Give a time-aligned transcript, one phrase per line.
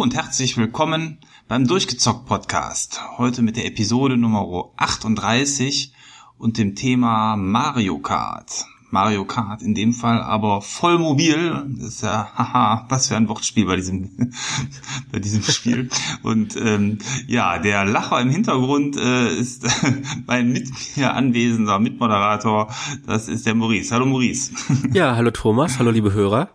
[0.00, 3.02] Und herzlich willkommen beim Durchgezockt Podcast.
[3.18, 5.92] Heute mit der Episode Nummer 38
[6.38, 8.64] und dem Thema Mario Kart.
[8.88, 11.66] Mario Kart in dem Fall aber voll mobil.
[11.76, 14.32] Das ist ja, haha, was für ein Wortspiel bei diesem,
[15.12, 15.90] bei diesem Spiel.
[16.22, 19.66] Und ähm, ja, der Lacher im Hintergrund äh, ist
[20.26, 22.72] mein mit mir anwesender Mitmoderator.
[23.06, 23.94] Das ist der Maurice.
[23.94, 24.52] Hallo Maurice.
[24.94, 26.48] Ja, hallo Thomas, hallo liebe Hörer.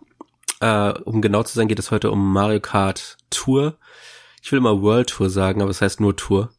[0.62, 3.78] Äh, um genau zu sein, geht es heute um Mario Kart Tour.
[4.42, 6.54] Ich will immer World Tour sagen, aber es heißt nur Tour.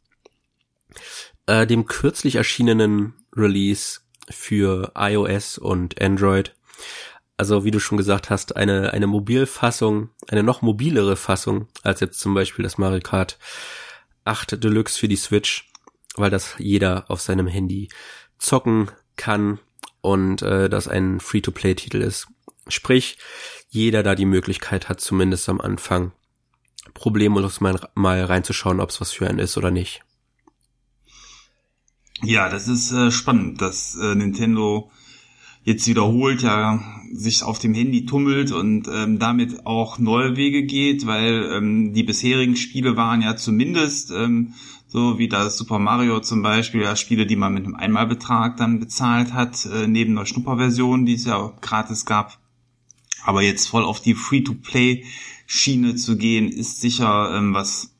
[1.46, 6.54] Äh, dem kürzlich erschienenen Release für iOS und Android.
[7.36, 12.18] Also wie du schon gesagt hast, eine, eine Mobilfassung, eine noch mobilere Fassung als jetzt
[12.18, 13.38] zum Beispiel das Mario Kart
[14.24, 15.70] 8 Deluxe für die Switch,
[16.16, 17.88] weil das jeder auf seinem Handy
[18.38, 19.58] zocken kann
[20.00, 22.26] und äh, das ein Free-to-Play-Titel ist.
[22.68, 23.18] Sprich,
[23.68, 26.12] jeder da die Möglichkeit hat, zumindest am Anfang
[26.96, 30.02] problemlos mal, mal reinzuschauen, ob es was für einen ist oder nicht.
[32.22, 34.90] Ja, das ist äh, spannend, dass äh, Nintendo
[35.64, 41.06] jetzt wiederholt ja sich auf dem Handy tummelt und ähm, damit auch neue Wege geht,
[41.06, 44.54] weil ähm, die bisherigen Spiele waren ja zumindest ähm,
[44.86, 48.78] so wie das Super Mario zum Beispiel, ja Spiele, die man mit einem Einmalbetrag dann
[48.78, 52.38] bezahlt hat, äh, neben der Schnupperversion, die es ja gratis gab.
[53.24, 54.14] Aber jetzt voll auf die
[55.46, 57.94] Free-to-Play-Schiene zu gehen, ist sicher ähm, was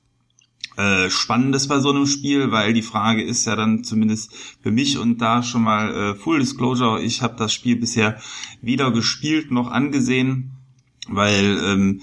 [0.76, 4.98] äh, Spannendes bei so einem Spiel, weil die Frage ist ja dann zumindest für mich
[4.98, 8.20] und da schon mal äh, Full Disclosure, ich habe das Spiel bisher
[8.60, 10.52] weder gespielt noch angesehen,
[11.08, 12.02] weil ähm,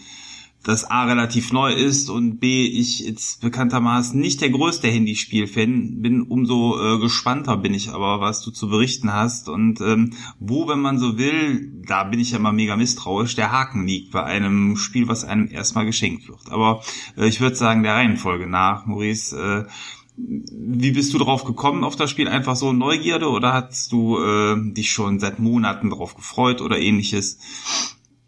[0.63, 6.21] das A relativ neu ist und B ich jetzt bekanntermaßen nicht der größte Handyspiel-Fan bin,
[6.21, 10.79] umso äh, gespannter bin ich aber, was du zu berichten hast und ähm, wo, wenn
[10.79, 14.77] man so will, da bin ich ja mal mega misstrauisch, der Haken liegt bei einem
[14.77, 16.49] Spiel, was einem erstmal geschenkt wird.
[16.49, 16.81] Aber
[17.17, 19.35] äh, ich würde sagen, der Reihenfolge nach, Maurice,
[19.67, 19.69] äh,
[20.15, 22.27] wie bist du drauf gekommen auf das Spiel?
[22.27, 27.39] Einfach so Neugierde oder hast du äh, dich schon seit Monaten drauf gefreut oder ähnliches?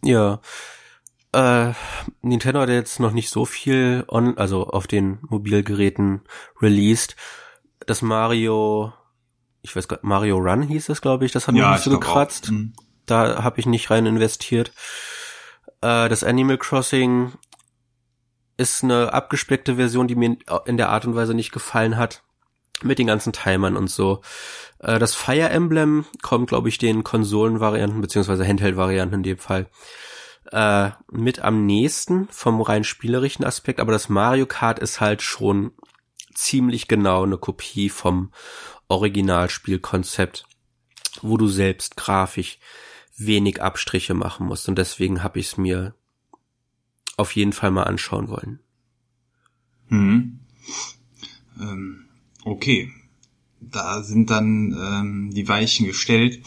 [0.03, 0.41] Ja,
[1.35, 1.73] äh,
[2.21, 6.21] Nintendo hat jetzt noch nicht so viel on, also auf den Mobilgeräten
[6.61, 7.15] released.
[7.85, 8.93] Das Mario,
[9.61, 11.91] ich weiß gar Mario Run hieß es, glaube ich, das hat ja, mich nicht so
[11.91, 12.51] gekratzt.
[12.51, 12.73] Mhm.
[13.05, 14.71] Da habe ich nicht rein investiert.
[15.81, 17.33] Äh, das Animal Crossing
[18.57, 22.23] ist eine abgespeckte Version, die mir in der Art und Weise nicht gefallen hat.
[22.83, 24.21] Mit den ganzen Timern und so.
[24.79, 29.67] Äh, das Fire Emblem kommt, glaube ich, den Konsolenvarianten beziehungsweise Handheld-Varianten in dem Fall
[30.51, 35.71] äh, mit am nächsten vom rein spielerischen Aspekt, aber das Mario Kart ist halt schon
[36.33, 38.31] ziemlich genau eine Kopie vom
[38.87, 40.45] Originalspielkonzept,
[41.21, 42.59] wo du selbst grafisch
[43.17, 45.95] wenig Abstriche machen musst und deswegen habe ich es mir
[47.17, 48.59] auf jeden Fall mal anschauen wollen.
[49.87, 50.39] Hm.
[51.59, 52.05] Ähm,
[52.43, 52.91] okay,
[53.61, 56.41] da sind dann ähm, die Weichen gestellt.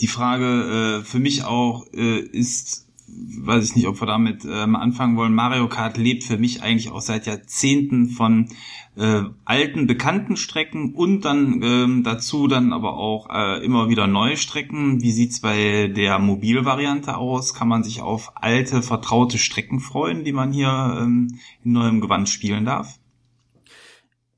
[0.00, 4.76] Die Frage äh, für mich auch äh, ist, weiß ich nicht, ob wir damit ähm,
[4.76, 5.34] anfangen wollen.
[5.34, 8.48] Mario Kart lebt für mich eigentlich auch seit Jahrzehnten von
[8.96, 14.36] äh, alten, bekannten Strecken und dann ähm, dazu dann aber auch äh, immer wieder neue
[14.36, 15.02] Strecken.
[15.02, 17.54] Wie sieht's bei der Mobilvariante aus?
[17.54, 22.28] Kann man sich auf alte, vertraute Strecken freuen, die man hier ähm, in neuem Gewand
[22.28, 22.98] spielen darf?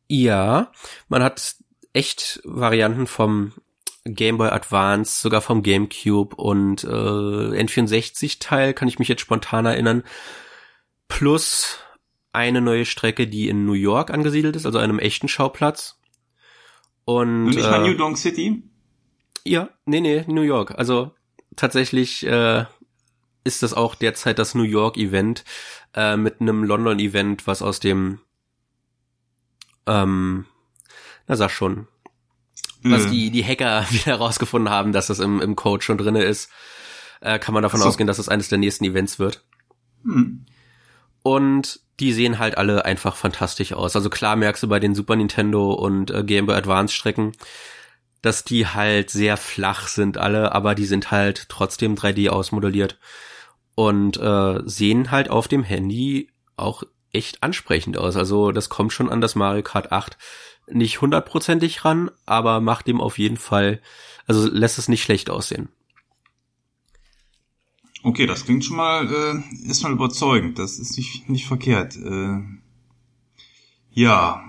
[0.09, 0.73] Ja,
[1.09, 1.57] man hat
[1.93, 3.53] echt Varianten vom
[4.05, 10.05] Game Boy Advance, sogar vom GameCube und äh, N64-Teil, kann ich mich jetzt spontan erinnern.
[11.09, 11.79] Plus
[12.33, 15.99] eine neue Strecke, die in New York angesiedelt ist, also einem echten Schauplatz.
[17.05, 18.63] Und, und nicht äh, mal New Donk City?
[19.45, 20.73] Ja, nee, nee, New York.
[20.79, 21.13] Also
[21.57, 22.65] tatsächlich äh,
[23.45, 25.45] ist das auch derzeit das New York Event
[25.95, 28.21] äh, mit einem London Event, was aus dem
[29.87, 30.47] ähm,
[31.27, 31.87] na sag schon,
[32.83, 33.11] was mhm.
[33.11, 36.51] die, die Hacker wieder rausgefunden haben, dass das im, im Code schon drinne ist,
[37.21, 37.87] äh, kann man davon so.
[37.87, 39.45] ausgehen, dass das eines der nächsten Events wird.
[40.03, 40.47] Mhm.
[41.23, 43.95] Und die sehen halt alle einfach fantastisch aus.
[43.95, 47.33] Also klar merkst du bei den Super Nintendo und äh, Game Boy Advance Strecken,
[48.23, 52.99] dass die halt sehr flach sind alle, aber die sind halt trotzdem 3D ausmodelliert
[53.75, 58.17] und äh, sehen halt auf dem Handy auch echt ansprechend aus.
[58.17, 60.17] Also das kommt schon an das Mario Kart 8
[60.73, 63.81] nicht hundertprozentig ran, aber macht ihm auf jeden Fall,
[64.27, 65.69] also lässt es nicht schlecht aussehen.
[68.03, 70.59] Okay, das klingt schon mal äh, ist mal überzeugend.
[70.59, 71.97] Das ist nicht nicht verkehrt.
[71.97, 72.41] Äh,
[73.93, 74.43] ja,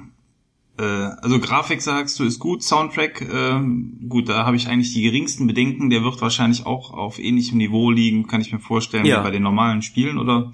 [0.79, 3.59] äh, also Grafik sagst du ist gut, Soundtrack, äh,
[4.07, 5.89] gut, da habe ich eigentlich die geringsten Bedenken.
[5.89, 9.19] Der wird wahrscheinlich auch auf ähnlichem Niveau liegen, kann ich mir vorstellen, ja.
[9.19, 10.53] wie bei den normalen Spielen oder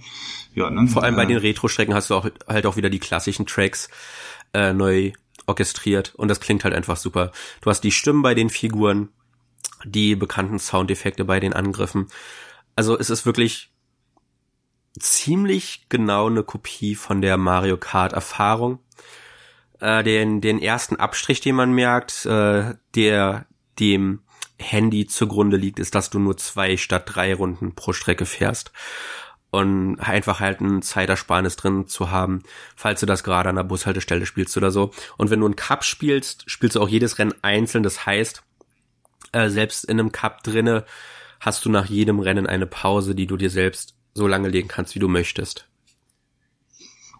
[0.55, 0.69] ja.
[0.71, 0.87] Ne?
[0.87, 3.89] Vor allem bei äh, den Retro-Strecken hast du auch halt auch wieder die klassischen Tracks
[4.53, 5.11] äh, neu
[5.47, 7.31] orchestriert und das klingt halt einfach super.
[7.61, 9.09] Du hast die Stimmen bei den Figuren,
[9.85, 12.07] die bekannten Soundeffekte bei den Angriffen.
[12.75, 13.71] Also es ist wirklich
[14.99, 18.79] ziemlich genau eine Kopie von der Mario Kart Erfahrung.
[19.79, 23.45] Äh, den, den ersten Abstrich, den man merkt, äh, der
[23.79, 24.23] dem
[24.59, 28.71] Handy zugrunde liegt, ist, dass du nur zwei statt drei Runden pro Strecke fährst.
[29.57, 32.43] Und einfach halt ein Zeitersparnis drin zu haben,
[32.75, 34.91] falls du das gerade an der Bushaltestelle spielst oder so.
[35.17, 37.83] Und wenn du einen Cup spielst, spielst du auch jedes Rennen einzeln.
[37.83, 38.43] Das heißt,
[39.31, 40.85] äh, selbst in einem Cup drinne
[41.39, 44.95] hast du nach jedem Rennen eine Pause, die du dir selbst so lange legen kannst,
[44.95, 45.67] wie du möchtest.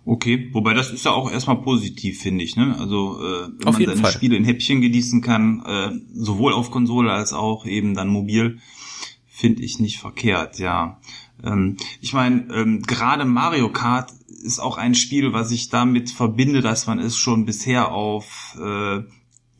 [0.06, 2.56] Okay, wobei das ist ja auch erstmal positiv, finde ich.
[2.56, 2.78] Ne?
[2.80, 4.12] Also äh, wenn auf man seine Fall.
[4.13, 8.60] Spiele in Häppchen genießen kann, äh, sowohl auf Konsole als auch eben dann mobil,
[9.28, 11.00] finde ich nicht verkehrt, ja.
[11.44, 14.12] Ähm, ich meine, ähm, gerade Mario Kart
[14.44, 19.01] ist auch ein Spiel, was ich damit verbinde, dass man es schon bisher auf äh,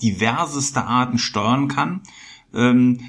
[0.02, 2.02] diverseste Arten steuern kann.
[2.54, 3.00] Ähm,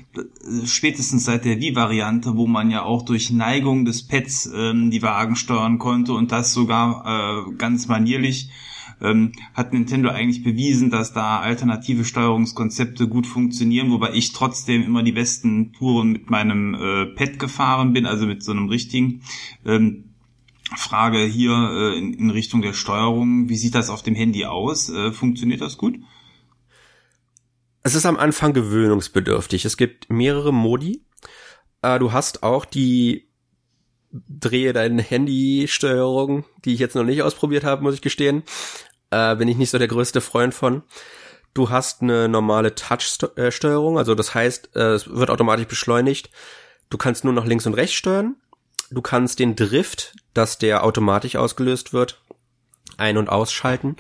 [0.65, 5.37] spätestens seit der Wii-Variante, wo man ja auch durch Neigung des Pads ähm, die Wagen
[5.37, 8.51] steuern konnte und das sogar äh, ganz manierlich,
[9.01, 15.03] ähm, hat Nintendo eigentlich bewiesen, dass da alternative Steuerungskonzepte gut funktionieren, wobei ich trotzdem immer
[15.03, 19.23] die besten Touren mit meinem äh, Pad gefahren bin, also mit so einem richtigen.
[19.65, 20.05] Ähm,
[20.77, 24.91] Frage hier äh, in, in Richtung der Steuerung, wie sieht das auf dem Handy aus?
[24.91, 25.97] Äh, funktioniert das gut?
[27.83, 29.65] Es ist am Anfang gewöhnungsbedürftig.
[29.65, 31.05] Es gibt mehrere Modi.
[31.81, 33.29] Äh, du hast auch die
[34.11, 38.43] drehe deine Handy-Steuerung, die ich jetzt noch nicht ausprobiert habe, muss ich gestehen.
[39.11, 40.83] Äh, bin ich nicht so der größte Freund von.
[41.55, 46.31] Du hast eine normale Touch-Steuerung, also das heißt, äh, es wird automatisch beschleunigt.
[46.91, 48.37] Du kannst nur nach links und rechts steuern.
[48.91, 52.23] Du kannst den Drift, dass der automatisch ausgelöst wird,
[52.97, 53.97] ein- und ausschalten.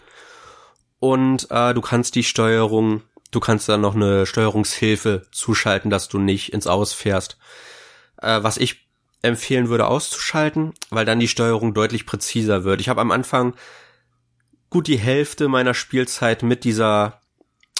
[0.98, 6.18] Und äh, du kannst die Steuerung Du kannst dann noch eine Steuerungshilfe zuschalten, dass du
[6.18, 7.36] nicht ins Aus fährst.
[8.20, 8.88] Äh, was ich
[9.20, 12.80] empfehlen würde auszuschalten, weil dann die Steuerung deutlich präziser wird.
[12.80, 13.54] Ich habe am Anfang
[14.70, 17.20] gut die Hälfte meiner Spielzeit mit dieser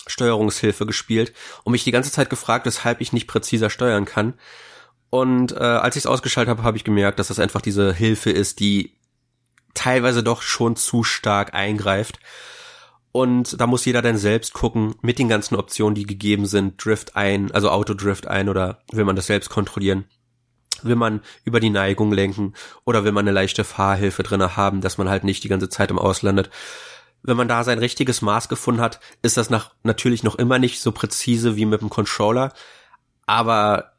[0.07, 1.33] Steuerungshilfe gespielt
[1.65, 4.35] und mich die ganze Zeit gefragt, weshalb ich nicht präziser steuern kann.
[5.11, 8.31] Und äh, als ich es ausgeschaltet habe, habe ich gemerkt, dass das einfach diese Hilfe
[8.31, 8.99] ist, die
[9.75, 12.19] teilweise doch schon zu stark eingreift.
[13.13, 17.17] Und da muss jeder dann selbst gucken, mit den ganzen Optionen, die gegeben sind, Drift
[17.17, 20.05] ein, also Autodrift ein oder will man das selbst kontrollieren?
[20.85, 22.55] Will man über die Neigung lenken
[22.85, 25.91] oder will man eine leichte Fahrhilfe drinne haben, dass man halt nicht die ganze Zeit
[25.91, 26.51] im Auslandet?
[27.23, 30.81] Wenn man da sein richtiges Maß gefunden hat, ist das nach, natürlich noch immer nicht
[30.81, 32.53] so präzise wie mit dem Controller,
[33.27, 33.93] aber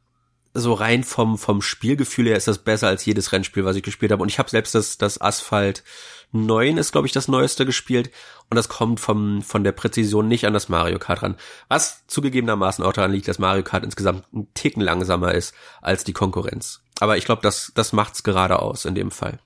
[0.53, 4.11] so rein vom, vom Spielgefühl her ist das besser als jedes Rennspiel, was ich gespielt
[4.11, 4.23] habe.
[4.23, 5.83] Und ich habe selbst das, das Asphalt
[6.31, 8.11] 9 ist, glaube ich, das neueste gespielt.
[8.49, 11.35] Und das kommt vom, von der Präzision nicht an das Mario Kart ran.
[11.67, 16.13] Was zugegebenermaßen auch daran liegt, dass Mario Kart insgesamt einen Ticken langsamer ist als die
[16.13, 16.81] Konkurrenz.
[16.99, 19.39] Aber ich glaube, das, das macht's gerade aus in dem Fall.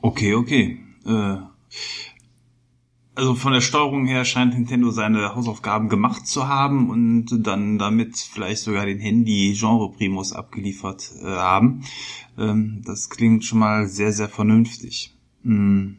[0.00, 0.80] Okay, okay.
[1.06, 1.36] Äh,
[3.14, 8.16] also von der Steuerung her scheint Nintendo seine Hausaufgaben gemacht zu haben und dann damit
[8.16, 11.84] vielleicht sogar den Handy-Genre-Primus abgeliefert äh, haben.
[12.38, 15.14] Ähm, das klingt schon mal sehr, sehr vernünftig.
[15.42, 15.98] Hm.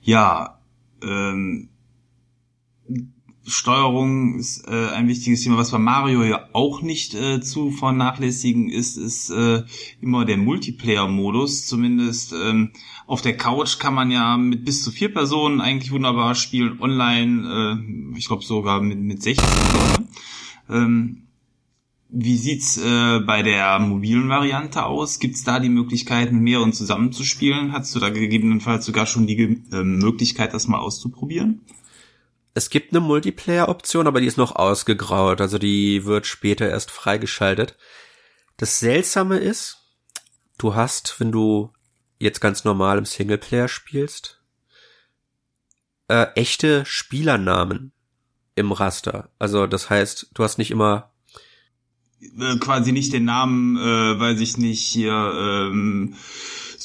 [0.00, 0.60] Ja,
[1.02, 1.68] ähm,
[3.48, 5.56] Steuerung ist äh, ein wichtiges Thema.
[5.56, 9.64] Was bei Mario ja auch nicht äh, zu vernachlässigen ist, ist äh,
[10.00, 11.66] immer der Multiplayer-Modus.
[11.66, 12.72] Zumindest ähm,
[13.06, 16.80] auf der Couch kann man ja mit bis zu vier Personen eigentlich wunderbar spielen.
[16.80, 17.80] Online,
[18.14, 20.08] äh, ich glaube sogar mit, mit 16 Leuten.
[20.70, 21.22] Ähm,
[22.10, 25.18] wie sieht's äh, bei der mobilen Variante aus?
[25.18, 27.72] Gibt's da die Möglichkeit, mit mehreren zusammenzuspielen?
[27.72, 29.36] Hast du da gegebenenfalls sogar schon die
[29.72, 31.60] äh, Möglichkeit, das mal auszuprobieren?
[32.58, 37.76] Es gibt eine Multiplayer-Option, aber die ist noch ausgegraut, also die wird später erst freigeschaltet.
[38.56, 39.76] Das Seltsame ist,
[40.58, 41.72] du hast, wenn du
[42.18, 44.42] jetzt ganz normal im Singleplayer spielst,
[46.08, 47.92] äh, echte Spielernamen
[48.56, 49.30] im Raster.
[49.38, 51.12] Also das heißt, du hast nicht immer
[52.40, 56.16] äh, quasi nicht den Namen, äh, weiß ich nicht, hier ähm,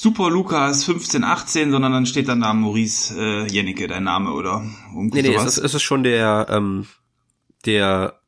[0.04, 4.62] Super Lukas 1518, sondern dann steht dann da Maurice äh, Jennecke, dein Name, oder?
[4.92, 6.88] nee, nee, es ist, es ist schon der, ähm,
[7.66, 8.20] der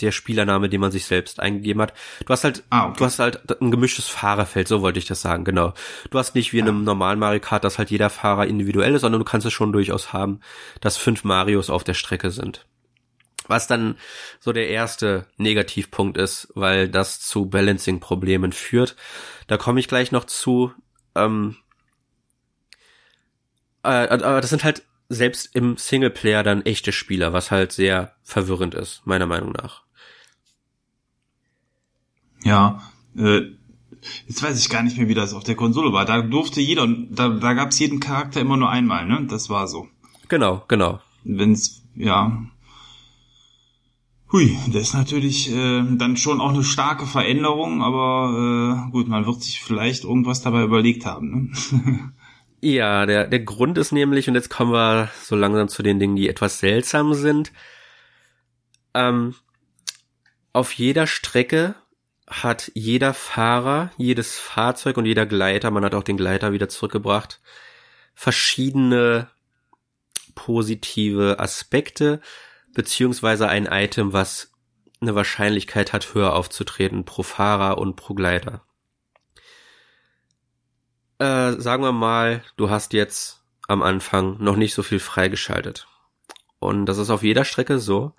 [0.00, 1.92] der Spielername, den man sich selbst eingegeben hat.
[2.24, 2.94] Du hast halt, ah, okay.
[2.98, 5.74] du hast halt ein gemischtes Fahrerfeld, so wollte ich das sagen, genau.
[6.08, 9.00] Du hast nicht wie in einem normalen Mario Kart, dass halt jeder Fahrer individuell ist,
[9.00, 10.38] sondern du kannst es schon durchaus haben,
[10.80, 12.64] dass fünf Marios auf der Strecke sind.
[13.50, 13.96] Was dann
[14.38, 18.94] so der erste Negativpunkt ist, weil das zu Balancing-Problemen führt.
[19.48, 20.72] Da komme ich gleich noch zu.
[21.16, 21.56] Ähm,
[23.82, 28.76] äh, aber das sind halt selbst im Singleplayer dann echte Spieler, was halt sehr verwirrend
[28.76, 29.82] ist, meiner Meinung nach.
[32.44, 32.80] Ja,
[33.16, 33.40] äh,
[34.28, 36.04] jetzt weiß ich gar nicht mehr, wie das auf der Konsole war.
[36.04, 39.26] Da durfte jeder, da, da gab es jeden Charakter immer nur einmal, ne?
[39.28, 39.88] Das war so.
[40.28, 41.00] Genau, genau.
[41.24, 42.46] Wenn's, ja.
[44.32, 49.26] Hui, das ist natürlich äh, dann schon auch eine starke Veränderung, aber äh, gut, man
[49.26, 51.50] wird sich vielleicht irgendwas dabei überlegt haben.
[51.50, 52.12] Ne?
[52.60, 56.14] ja, der, der Grund ist nämlich, und jetzt kommen wir so langsam zu den Dingen,
[56.14, 57.52] die etwas seltsam sind.
[58.94, 59.34] Ähm,
[60.52, 61.74] auf jeder Strecke
[62.28, 67.40] hat jeder Fahrer, jedes Fahrzeug und jeder Gleiter, man hat auch den Gleiter wieder zurückgebracht,
[68.14, 69.28] verschiedene
[70.36, 72.20] positive Aspekte,
[72.74, 74.52] beziehungsweise ein Item, was
[75.00, 78.62] eine Wahrscheinlichkeit hat, höher aufzutreten pro Fahrer und pro Gleiter.
[81.18, 85.86] Äh, sagen wir mal, du hast jetzt am Anfang noch nicht so viel freigeschaltet.
[86.58, 88.14] Und das ist auf jeder Strecke so,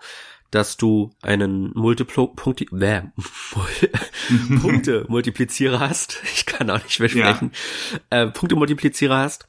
[0.50, 3.03] dass du einen Multiplo-Punkti äh,
[4.62, 6.22] Punkte Multiplizierer hast.
[6.34, 7.51] Ich kann auch nicht mehr sprechen.
[8.10, 8.24] Ja.
[8.24, 9.48] Äh, Punkte Multiplizierer hast.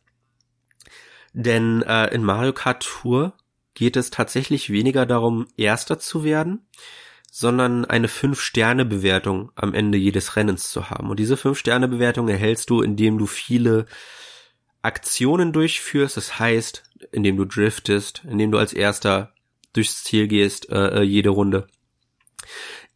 [1.33, 3.35] Denn äh, in Mario Kart Tour
[3.75, 6.67] geht es tatsächlich weniger darum, Erster zu werden,
[7.31, 11.09] sondern eine Fünf-Sterne-Bewertung am Ende jedes Rennens zu haben.
[11.09, 13.87] Und diese Fünf-Sterne-Bewertung erhältst du, indem du viele
[14.83, 16.17] Aktionen durchführst.
[16.17, 19.33] Das heißt, indem du driftest, indem du als Erster
[19.73, 21.69] durchs Ziel gehst, äh, äh, jede Runde.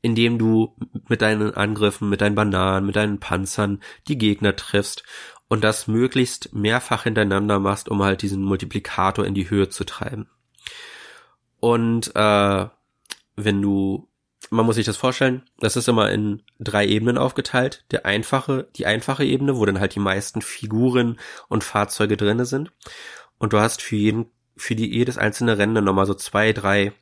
[0.03, 0.77] Indem du
[1.09, 5.03] mit deinen Angriffen, mit deinen Bananen, mit deinen Panzern die Gegner triffst
[5.49, 10.29] und das möglichst mehrfach hintereinander machst, um halt diesen Multiplikator in die Höhe zu treiben.
[11.67, 12.67] Und äh,
[13.35, 14.09] wenn du,
[14.51, 17.85] man muss sich das vorstellen, das ist immer in drei Ebenen aufgeteilt.
[17.91, 21.19] Der einfache, die einfache Ebene, wo dann halt die meisten Figuren
[21.49, 22.71] und Fahrzeuge drinne sind.
[23.39, 26.93] Und du hast für jeden für die jedes einzelne Rennen nochmal so zwei, drei,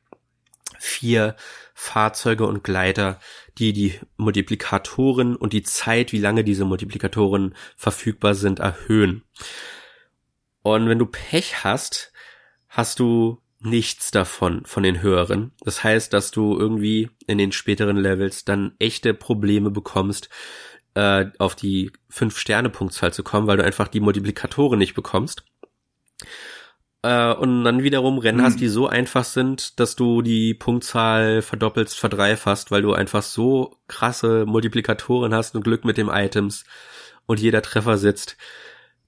[0.78, 1.36] vier
[1.74, 3.20] Fahrzeuge und Gleiter,
[3.58, 9.24] die die Multiplikatoren und die Zeit, wie lange diese Multiplikatoren verfügbar sind, erhöhen.
[10.62, 12.14] Und wenn du Pech hast,
[12.66, 15.52] hast du nichts davon, von den höheren.
[15.60, 20.28] Das heißt, dass du irgendwie in den späteren Levels dann echte Probleme bekommst,
[20.94, 25.44] äh, auf die fünf Sterne Punktzahl zu kommen, weil du einfach die Multiplikatoren nicht bekommst
[27.04, 28.44] äh, und dann wiederum Rennen mhm.
[28.44, 33.76] hast, die so einfach sind, dass du die Punktzahl verdoppelst, verdreifachst, weil du einfach so
[33.88, 36.64] krasse Multiplikatoren hast und Glück mit dem Items
[37.26, 38.38] und jeder Treffer sitzt,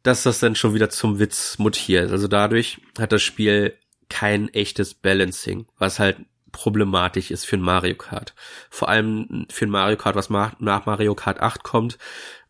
[0.03, 2.11] dass das dann schon wieder zum Witz mutiert.
[2.11, 3.75] Also dadurch hat das Spiel
[4.09, 6.19] kein echtes Balancing, was halt
[6.53, 8.35] problematisch ist für ein Mario Kart.
[8.71, 11.99] Vor allem für ein Mario Kart, was nach Mario Kart 8 kommt,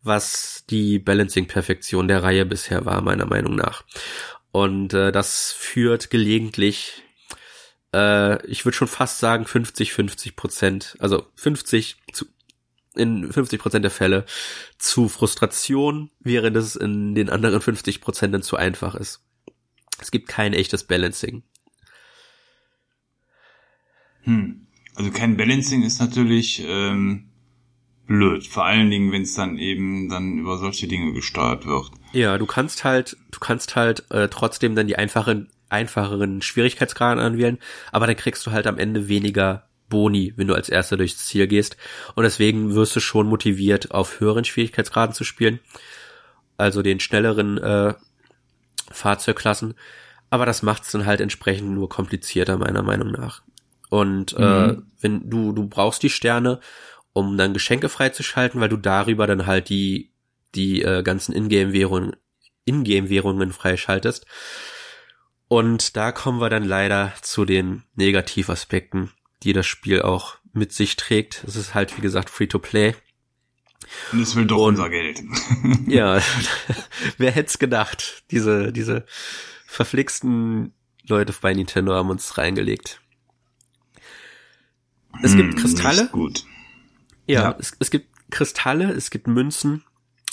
[0.01, 3.83] was die Balancing-Perfektion der Reihe bisher war, meiner Meinung nach.
[4.51, 7.03] Und äh, das führt gelegentlich,
[7.93, 12.25] äh, ich würde schon fast sagen 50, 50 Prozent, also 50 zu,
[12.95, 14.25] in 50 Prozent der Fälle
[14.77, 19.26] zu Frustration, während es in den anderen 50 Prozent zu einfach ist.
[19.99, 21.43] Es gibt kein echtes Balancing.
[24.21, 24.67] Hm.
[24.95, 27.29] Also kein Balancing ist natürlich ähm,
[28.07, 28.47] blöd.
[28.47, 31.91] Vor allen Dingen, wenn es dann eben dann über solche Dinge gesteuert wird.
[32.13, 37.59] Ja, du kannst halt, du kannst halt äh, trotzdem dann die einfachen, einfacheren Schwierigkeitsgraden anwählen,
[37.91, 41.47] aber dann kriegst du halt am Ende weniger Boni, wenn du als erster durchs Ziel
[41.47, 41.77] gehst.
[42.15, 45.59] Und deswegen wirst du schon motiviert, auf höheren Schwierigkeitsgraden zu spielen.
[46.57, 47.93] Also den schnelleren äh,
[48.91, 49.75] Fahrzeugklassen.
[50.29, 53.43] Aber das macht es dann halt entsprechend nur komplizierter, meiner Meinung nach.
[53.89, 54.69] Und äh, mhm.
[54.69, 56.59] äh, wenn du, du brauchst die Sterne,
[57.13, 60.11] um dann Geschenke freizuschalten, weil du darüber dann halt die
[60.55, 62.15] die äh, ganzen Ingame-Währungen
[62.65, 64.25] Ingame-Währungen freischaltest.
[65.47, 69.11] Und da kommen wir dann leider zu den Negativaspekten,
[69.43, 71.43] die das Spiel auch mit sich trägt.
[71.47, 72.95] Es ist halt, wie gesagt, Free-to-Play.
[74.11, 75.21] Und es will doch Und, unser Geld.
[75.87, 76.21] ja,
[77.17, 78.23] wer hätte es gedacht?
[78.31, 79.05] Diese, diese
[79.65, 80.73] verflixten
[81.07, 83.01] Leute bei Nintendo haben uns reingelegt.
[85.23, 86.09] Es hm, gibt Kristalle.
[86.11, 86.43] Gut.
[87.25, 87.55] Ja, ja.
[87.59, 89.83] Es, es gibt Kristalle, es gibt Münzen,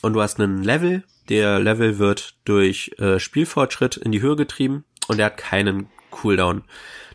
[0.04, 1.02] und du hast einen Level.
[1.30, 6.62] Der Level wird durch äh, Spielfortschritt in die Höhe getrieben und er hat keinen Cooldown.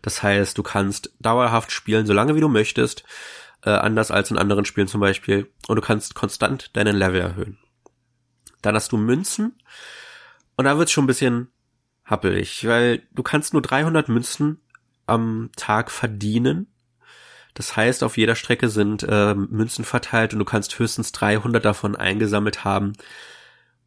[0.02, 3.04] Das heißt, du kannst dauerhaft spielen, solange wie du möchtest,
[3.64, 7.58] äh, anders als in anderen Spielen zum Beispiel, und du kannst konstant deinen Level erhöhen.
[8.62, 9.56] Dann hast du Münzen,
[10.56, 11.48] und da wird's schon ein bisschen
[12.04, 14.60] happelig, weil du kannst nur 300 Münzen
[15.06, 16.68] am Tag verdienen.
[17.54, 21.96] Das heißt, auf jeder Strecke sind äh, Münzen verteilt und du kannst höchstens 300 davon
[21.96, 22.94] eingesammelt haben.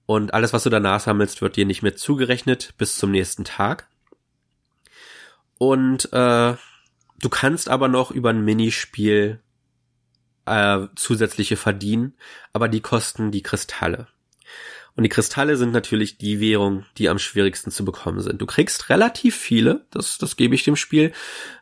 [0.06, 3.88] Und alles, was du danach sammelst, wird dir nicht mehr zugerechnet bis zum nächsten Tag.
[5.58, 6.54] Und äh,
[7.20, 9.40] du kannst aber noch über ein Minispiel
[10.46, 12.14] äh, zusätzliche verdienen,
[12.52, 14.08] aber die kosten die Kristalle.
[14.94, 18.42] Und die Kristalle sind natürlich die Währung, die am schwierigsten zu bekommen sind.
[18.42, 21.12] Du kriegst relativ viele, das, das gebe ich dem Spiel,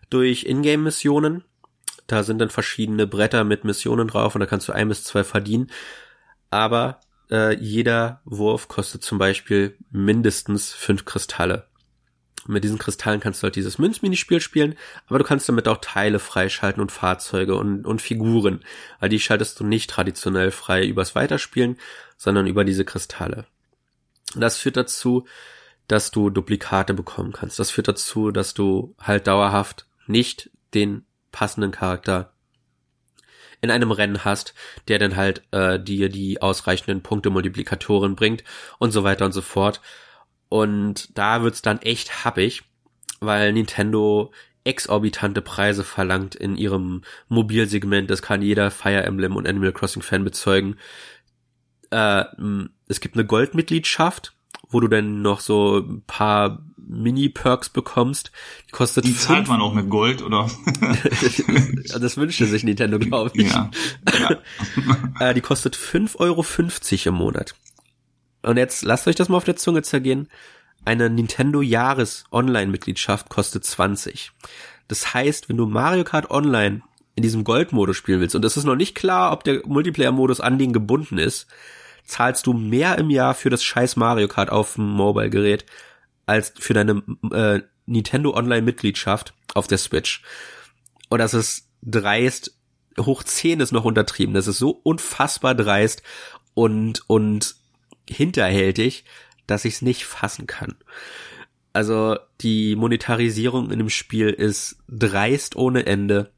[0.08, 1.44] durch Ingame-Missionen.
[2.08, 5.22] Da sind dann verschiedene Bretter mit Missionen drauf und da kannst du ein bis zwei
[5.22, 5.70] verdienen.
[6.50, 11.69] Aber äh, jeder Wurf kostet zum Beispiel mindestens fünf Kristalle.
[12.46, 16.18] Mit diesen Kristallen kannst du halt dieses Münzminispiel spielen, aber du kannst damit auch Teile
[16.18, 18.60] freischalten und Fahrzeuge und, und Figuren.
[18.98, 21.78] Weil die schaltest du nicht traditionell frei übers Weiterspielen,
[22.16, 23.46] sondern über diese Kristalle.
[24.34, 25.26] Das führt dazu,
[25.88, 27.58] dass du Duplikate bekommen kannst.
[27.58, 32.32] Das führt dazu, dass du halt dauerhaft nicht den passenden Charakter
[33.60, 34.54] in einem Rennen hast,
[34.88, 38.44] der dann halt äh, dir die ausreichenden Punkte-Multiplikatoren bringt
[38.78, 39.80] und so weiter und so fort.
[40.50, 42.64] Und da wird's dann echt happig,
[43.20, 44.32] weil Nintendo
[44.64, 48.10] exorbitante Preise verlangt in ihrem Mobilsegment.
[48.10, 50.76] Das kann jeder Fire Emblem und Animal Crossing Fan bezeugen.
[51.90, 52.24] Äh,
[52.88, 54.34] es gibt eine Goldmitgliedschaft,
[54.68, 58.32] wo du dann noch so ein paar Mini-Perks bekommst.
[58.68, 60.50] Die kostet Die zahlt man auch mit Gold, oder?
[62.00, 63.52] das wünschte sich Nintendo, glaube ich.
[63.52, 63.70] Ja.
[65.20, 65.28] ja.
[65.28, 66.44] äh, die kostet 5,50 Euro
[67.08, 67.54] im Monat.
[68.42, 70.28] Und jetzt lasst euch das mal auf der Zunge zergehen.
[70.84, 74.32] Eine Nintendo Jahres Online-Mitgliedschaft kostet 20.
[74.88, 76.82] Das heißt, wenn du Mario Kart Online
[77.16, 80.58] in diesem Gold-Modus spielen willst, und es ist noch nicht klar, ob der Multiplayer-Modus an
[80.58, 81.46] den gebunden ist,
[82.04, 85.66] zahlst du mehr im Jahr für das scheiß Mario Kart auf dem Mobile-Gerät
[86.26, 90.22] als für deine äh, Nintendo Online-Mitgliedschaft auf der Switch.
[91.08, 92.56] Und das ist dreist,
[92.98, 94.34] hoch 10 ist noch untertrieben.
[94.34, 96.02] Das ist so unfassbar dreist
[96.54, 97.56] und, und
[98.10, 99.04] hinterhältig,
[99.46, 100.76] dass ich es nicht fassen kann.
[101.72, 106.30] Also die Monetarisierung in dem Spiel ist dreist ohne Ende.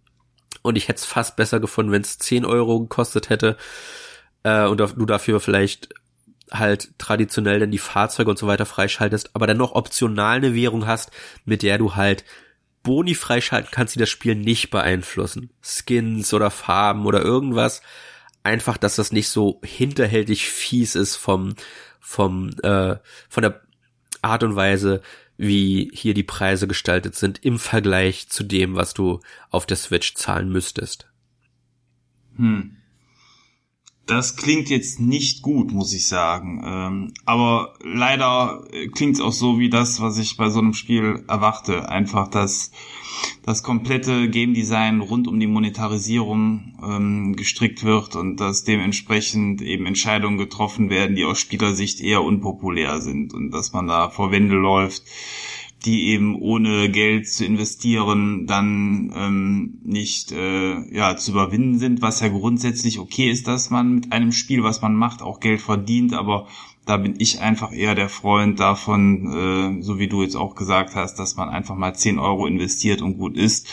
[0.63, 3.57] Und ich hätte es fast besser gefunden, wenn es 10 Euro gekostet hätte
[4.43, 5.89] äh, und du dafür vielleicht
[6.53, 10.87] halt traditionell dann die Fahrzeuge und so weiter freischaltest, aber dann noch optional eine Währung
[10.87, 11.11] hast,
[11.45, 12.25] mit der du halt
[12.83, 15.51] Boni freischalten kannst, die das Spiel nicht beeinflussen.
[15.63, 17.81] Skins oder Farben oder irgendwas,
[18.43, 21.55] einfach, dass das nicht so hinterhältig fies ist vom,
[22.01, 22.97] vom, äh,
[23.29, 23.61] von der
[24.23, 25.03] Art und Weise,
[25.37, 30.15] wie hier die Preise gestaltet sind im Vergleich zu dem, was du auf der Switch
[30.15, 31.09] zahlen müsstest.
[32.37, 32.77] Hm.
[34.07, 36.63] Das klingt jetzt nicht gut, muss ich sagen.
[36.65, 41.25] Ähm, aber leider klingt es auch so wie das, was ich bei so einem Spiel
[41.29, 41.89] erwarte.
[41.89, 42.73] Einfach, dass
[43.45, 49.87] das komplette Game Design rund um die Monetarisierung ähm, gestrickt wird und dass dementsprechend eben
[49.87, 54.55] Entscheidungen getroffen werden, die aus Spielersicht eher unpopulär sind und dass man da vor Wände
[54.55, 55.03] läuft,
[55.83, 62.21] die eben ohne Geld zu investieren dann ähm, nicht äh, ja zu überwinden sind, was
[62.21, 66.15] ja grundsätzlich okay ist, dass man mit einem Spiel, was man macht, auch Geld verdient,
[66.15, 66.47] aber
[66.85, 70.97] da bin ich einfach eher der Freund davon, äh, so wie du jetzt auch gesagt
[70.97, 73.69] hast, dass man einfach mal 10 Euro investiert und gut ist.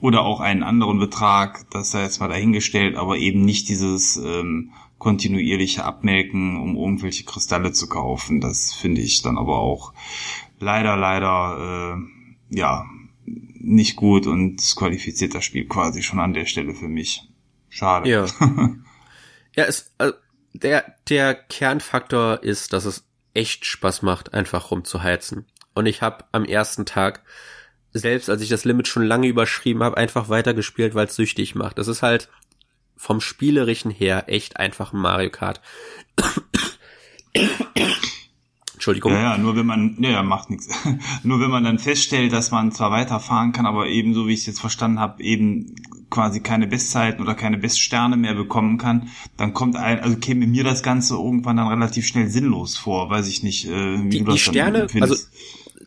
[0.00, 4.72] Oder auch einen anderen Betrag, das sei jetzt mal dahingestellt, aber eben nicht dieses ähm,
[4.98, 8.40] kontinuierliche Abmelken, um irgendwelche Kristalle zu kaufen.
[8.40, 9.92] Das finde ich dann aber auch
[10.58, 12.84] leider, leider, äh, ja,
[13.24, 17.28] nicht gut und qualifiziert das Spiel quasi schon an der Stelle für mich.
[17.68, 18.08] Schade.
[18.08, 18.26] Ja.
[19.56, 20.12] ja, es, äh,
[20.52, 25.46] der, der Kernfaktor ist, dass es echt Spaß macht, einfach rumzuheizen.
[25.74, 27.22] Und ich habe am ersten Tag,
[27.92, 31.78] selbst als ich das Limit schon lange überschrieben habe, einfach weitergespielt, weil es süchtig macht.
[31.78, 32.30] Das ist halt
[32.96, 35.60] vom Spielerischen her echt einfach ein Mario Kart.
[38.76, 39.12] Entschuldigung.
[39.12, 40.68] Ja, ja, nur wenn man, ja, macht nichts.
[41.22, 44.40] nur wenn man dann feststellt, dass man zwar weiterfahren kann, aber eben, so wie ich
[44.40, 45.74] es jetzt verstanden habe, eben
[46.10, 50.62] quasi keine Bestzeiten oder keine Beststerne mehr bekommen kann, dann kommt ein, also käme mir
[50.62, 54.24] das Ganze irgendwann dann relativ schnell sinnlos vor, weiß ich nicht, äh, wie die, du
[54.26, 55.16] das die Sterne, also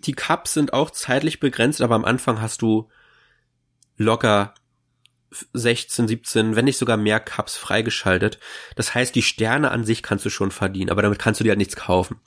[0.04, 2.90] die Cups sind auch zeitlich begrenzt, aber am Anfang hast du
[3.98, 4.54] locker
[5.54, 8.40] 16, 17, wenn nicht sogar mehr Cups freigeschaltet.
[8.76, 11.52] Das heißt, die Sterne an sich kannst du schon verdienen, aber damit kannst du dir
[11.52, 12.20] halt nichts kaufen.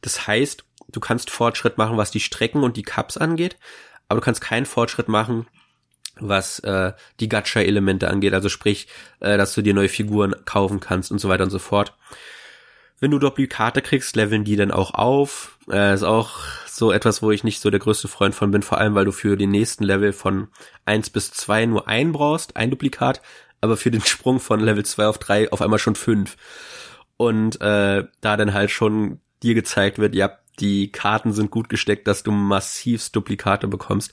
[0.00, 3.56] Das heißt, du kannst Fortschritt machen, was die Strecken und die Cups angeht,
[4.08, 5.46] aber du kannst keinen Fortschritt machen,
[6.18, 8.88] was äh, die Gacha-Elemente angeht, also sprich,
[9.20, 11.94] äh, dass du dir neue Figuren kaufen kannst und so weiter und so fort.
[12.98, 15.58] Wenn du Duplikate kriegst, leveln die dann auch auf.
[15.70, 18.78] Äh, ist auch so etwas, wo ich nicht so der größte Freund von bin, vor
[18.78, 20.48] allem weil du für den nächsten Level von
[20.86, 23.20] eins bis zwei nur ein brauchst, ein Duplikat,
[23.60, 26.36] aber für den Sprung von Level zwei auf drei auf einmal schon fünf.
[27.18, 32.06] Und äh, da dann halt schon dir gezeigt wird, ja, die Karten sind gut gesteckt,
[32.06, 34.12] dass du massivst Duplikate bekommst.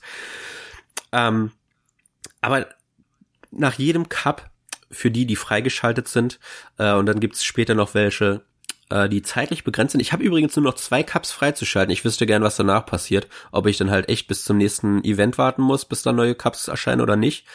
[1.12, 1.52] Ähm,
[2.40, 2.66] aber
[3.50, 4.50] nach jedem Cup,
[4.90, 6.38] für die, die freigeschaltet sind,
[6.78, 8.44] äh, und dann gibt's später noch welche,
[8.90, 10.00] äh, die zeitlich begrenzt sind.
[10.00, 11.92] Ich habe übrigens nur noch zwei Cups freizuschalten.
[11.92, 13.28] Ich wüsste gern, was danach passiert.
[13.50, 16.68] Ob ich dann halt echt bis zum nächsten Event warten muss, bis da neue Cups
[16.68, 17.46] erscheinen oder nicht.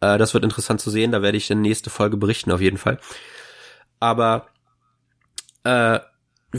[0.00, 1.12] Äh, das wird interessant zu sehen.
[1.12, 2.98] Da werde ich in nächste Folge berichten, auf jeden Fall.
[4.00, 4.48] Aber
[5.64, 6.00] äh,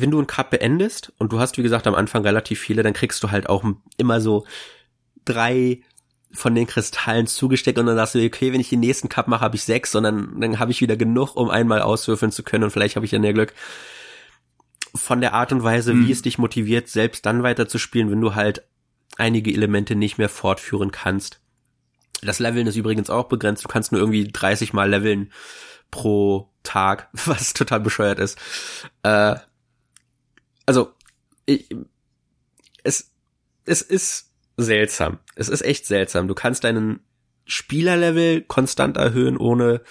[0.01, 2.93] wenn du einen Cup beendest und du hast, wie gesagt, am Anfang relativ viele, dann
[2.93, 3.63] kriegst du halt auch
[3.97, 4.45] immer so
[5.23, 5.81] drei
[6.33, 9.41] von den Kristallen zugesteckt und dann sagst du, okay, wenn ich den nächsten Cup mache,
[9.41, 12.65] habe ich sechs und dann, dann habe ich wieder genug, um einmal auswürfeln zu können
[12.65, 13.53] und vielleicht habe ich dann ja Glück.
[14.93, 16.07] Von der Art und Weise, mhm.
[16.07, 18.63] wie es dich motiviert, selbst dann weiterzuspielen, wenn du halt
[19.17, 21.39] einige Elemente nicht mehr fortführen kannst.
[22.21, 23.63] Das Leveln ist übrigens auch begrenzt.
[23.63, 25.31] Du kannst nur irgendwie 30 Mal leveln
[25.89, 28.37] pro Tag, was total bescheuert ist.
[29.03, 29.35] Äh,
[30.65, 30.91] also,
[31.45, 31.69] ich,
[32.83, 33.11] es,
[33.65, 35.19] es ist seltsam.
[35.35, 36.27] Es ist echt seltsam.
[36.27, 37.01] Du kannst deinen
[37.45, 39.81] Spielerlevel konstant erhöhen, ohne,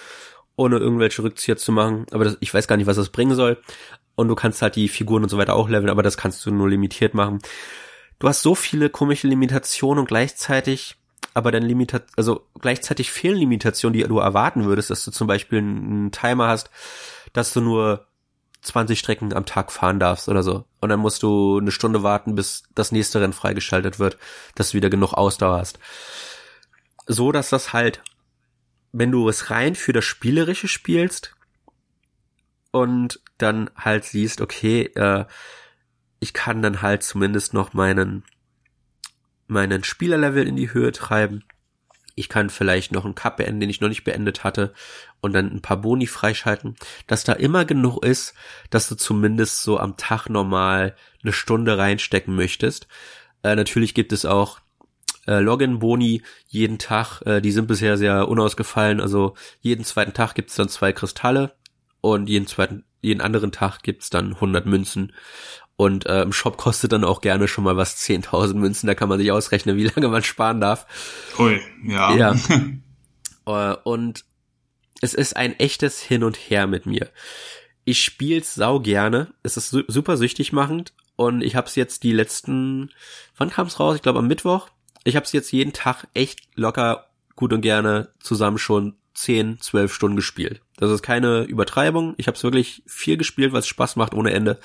[0.55, 2.05] ohne irgendwelche Rückzieher zu machen.
[2.11, 3.61] Aber das, ich weiß gar nicht, was das bringen soll.
[4.15, 6.51] Und du kannst halt die Figuren und so weiter auch leveln, aber das kannst du
[6.51, 7.39] nur limitiert machen.
[8.19, 10.97] Du hast so viele komische Limitationen und gleichzeitig
[11.35, 15.59] aber dann Limita also gleichzeitig fehlen Limitationen, die du erwarten würdest, dass du zum Beispiel
[15.59, 16.71] einen Timer hast,
[17.33, 18.07] dass du nur
[18.65, 20.65] 20 Strecken am Tag fahren darfst oder so.
[20.81, 24.17] Und dann musst du eine Stunde warten, bis das nächste Rennen freigeschaltet wird,
[24.55, 25.79] dass du wieder genug Ausdauer hast.
[27.07, 28.01] So, dass das halt,
[28.91, 31.35] wenn du es rein für das Spielerische spielst
[32.71, 35.25] und dann halt siehst, okay, äh,
[36.19, 38.23] ich kann dann halt zumindest noch meinen,
[39.47, 41.43] meinen Spielerlevel in die Höhe treiben
[42.15, 44.73] ich kann vielleicht noch einen Cup beenden, den ich noch nicht beendet hatte
[45.21, 46.75] und dann ein paar Boni freischalten,
[47.07, 48.33] dass da immer genug ist,
[48.69, 52.87] dass du zumindest so am Tag normal eine Stunde reinstecken möchtest.
[53.43, 54.59] Äh, natürlich gibt es auch
[55.27, 60.51] äh, Login-Boni jeden Tag, äh, die sind bisher sehr unausgefallen, also jeden zweiten Tag gibt
[60.51, 61.53] es dann zwei Kristalle
[61.99, 65.13] und jeden zweiten, jeden anderen Tag gibt's dann 100 Münzen
[65.77, 68.87] und äh, im Shop kostet dann auch gerne schon mal was 10.000 Münzen.
[68.87, 70.85] Da kann man sich ausrechnen, wie lange man sparen darf.
[71.37, 72.15] Ui, ja.
[72.15, 72.35] Ja.
[73.73, 74.23] äh, und
[75.01, 77.09] es ist ein echtes Hin und Her mit mir.
[77.83, 79.33] Ich spiel's sau gerne.
[79.43, 80.93] Es ist su super süchtig machend.
[81.17, 82.91] Und ich hab's jetzt die letzten,
[83.37, 83.95] wann kam's raus?
[83.95, 84.69] Ich glaube am Mittwoch.
[85.03, 90.15] Ich hab's jetzt jeden Tag echt locker gut und gerne zusammen schon 10, 12 Stunden
[90.15, 90.61] gespielt.
[90.77, 92.15] Das ist keine Übertreibung.
[92.17, 94.59] Ich hab's wirklich viel gespielt, was Spaß macht ohne Ende.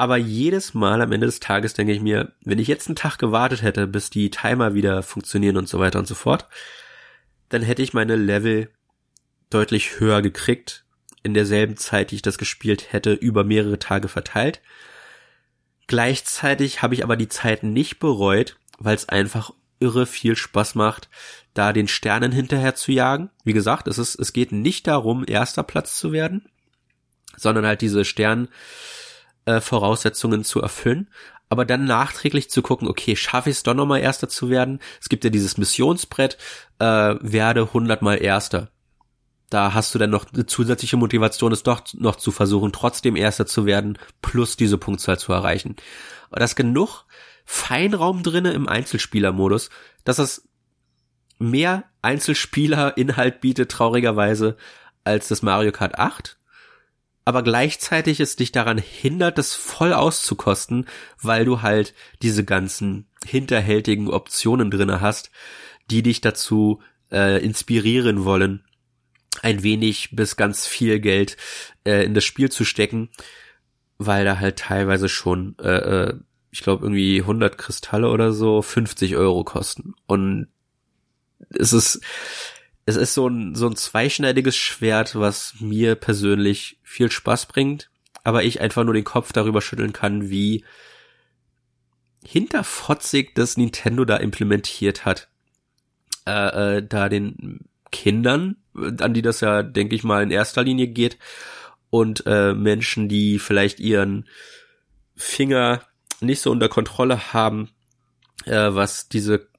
[0.00, 3.18] Aber jedes Mal am Ende des Tages denke ich mir, wenn ich jetzt einen Tag
[3.18, 6.46] gewartet hätte, bis die Timer wieder funktionieren und so weiter und so fort,
[7.50, 8.70] dann hätte ich meine Level
[9.50, 10.86] deutlich höher gekriegt
[11.22, 14.62] in derselben Zeit, die ich das gespielt hätte, über mehrere Tage verteilt.
[15.86, 21.10] Gleichzeitig habe ich aber die Zeit nicht bereut, weil es einfach irre viel Spaß macht,
[21.52, 23.28] da den Sternen hinterher zu jagen.
[23.44, 26.48] Wie gesagt, es ist, es geht nicht darum, erster Platz zu werden,
[27.36, 28.48] sondern halt diese Stern,
[29.44, 31.08] äh, Voraussetzungen zu erfüllen,
[31.48, 34.78] aber dann nachträglich zu gucken, okay, schaffe ich es doch nochmal Erster zu werden?
[35.00, 36.38] Es gibt ja dieses Missionsbrett,
[36.78, 38.70] äh, werde hundertmal Erster.
[39.50, 43.46] Da hast du dann noch eine zusätzliche Motivation, es doch noch zu versuchen, trotzdem Erster
[43.46, 45.74] zu werden, plus diese Punktzahl zu erreichen.
[46.30, 47.04] Aber da ist genug
[47.44, 49.70] Feinraum drinne im Einzelspielermodus,
[50.04, 50.48] dass es
[51.40, 54.56] mehr Einzelspieler-Inhalt bietet, traurigerweise,
[55.02, 56.38] als das Mario Kart 8
[57.30, 60.86] aber gleichzeitig es dich daran hindert, das voll auszukosten,
[61.22, 65.30] weil du halt diese ganzen hinterhältigen Optionen drinne hast,
[65.92, 68.64] die dich dazu äh, inspirieren wollen,
[69.42, 71.36] ein wenig bis ganz viel Geld
[71.84, 73.10] äh, in das Spiel zu stecken,
[73.96, 75.68] weil da halt teilweise schon, äh,
[76.08, 76.14] äh
[76.50, 79.94] ich glaube irgendwie 100 Kristalle oder so 50 Euro kosten.
[80.08, 80.48] Und
[81.50, 82.00] es ist
[82.90, 87.90] es ist so ein, so ein zweischneidiges Schwert, was mir persönlich viel Spaß bringt,
[88.24, 90.64] aber ich einfach nur den Kopf darüber schütteln kann, wie
[92.24, 95.28] hinterfotzig das Nintendo da implementiert hat.
[96.26, 97.60] Äh, äh, da den
[97.92, 101.16] Kindern, an die das ja, denke ich mal, in erster Linie geht,
[101.90, 104.28] und äh, Menschen, die vielleicht ihren
[105.16, 105.82] Finger
[106.20, 107.70] nicht so unter Kontrolle haben,
[108.44, 109.49] äh, was diese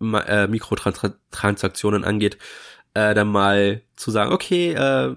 [0.00, 2.38] äh, Mikrotransaktionen angeht,
[2.94, 5.14] äh, dann mal zu sagen, okay, äh,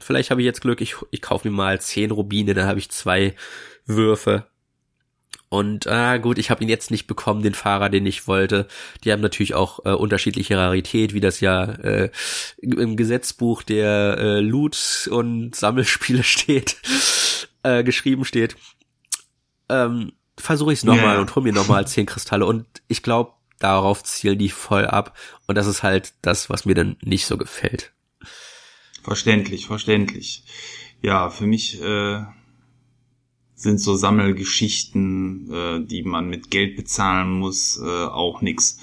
[0.00, 2.90] vielleicht habe ich jetzt Glück, ich, ich kaufe mir mal zehn Rubine, dann habe ich
[2.90, 3.34] zwei
[3.86, 4.46] Würfe.
[5.48, 8.66] Und ah, gut, ich habe ihn jetzt nicht bekommen, den Fahrer, den ich wollte.
[9.04, 12.10] Die haben natürlich auch äh, unterschiedliche Rarität, wie das ja äh,
[12.56, 16.78] im Gesetzbuch der äh, Loot- und Sammelspiele steht,
[17.64, 18.56] äh, geschrieben steht.
[19.68, 21.20] Ähm, Versuche ich es nochmal yeah.
[21.20, 22.46] und hol mir nochmal zehn Kristalle.
[22.46, 25.16] Und ich glaube, darauf zielen die voll ab.
[25.46, 27.92] Und das ist halt das, was mir dann nicht so gefällt.
[29.02, 30.44] Verständlich, verständlich.
[31.00, 32.22] Ja, für mich äh,
[33.62, 38.78] sind so Sammelgeschichten, äh, die man mit Geld bezahlen muss, äh, auch nix.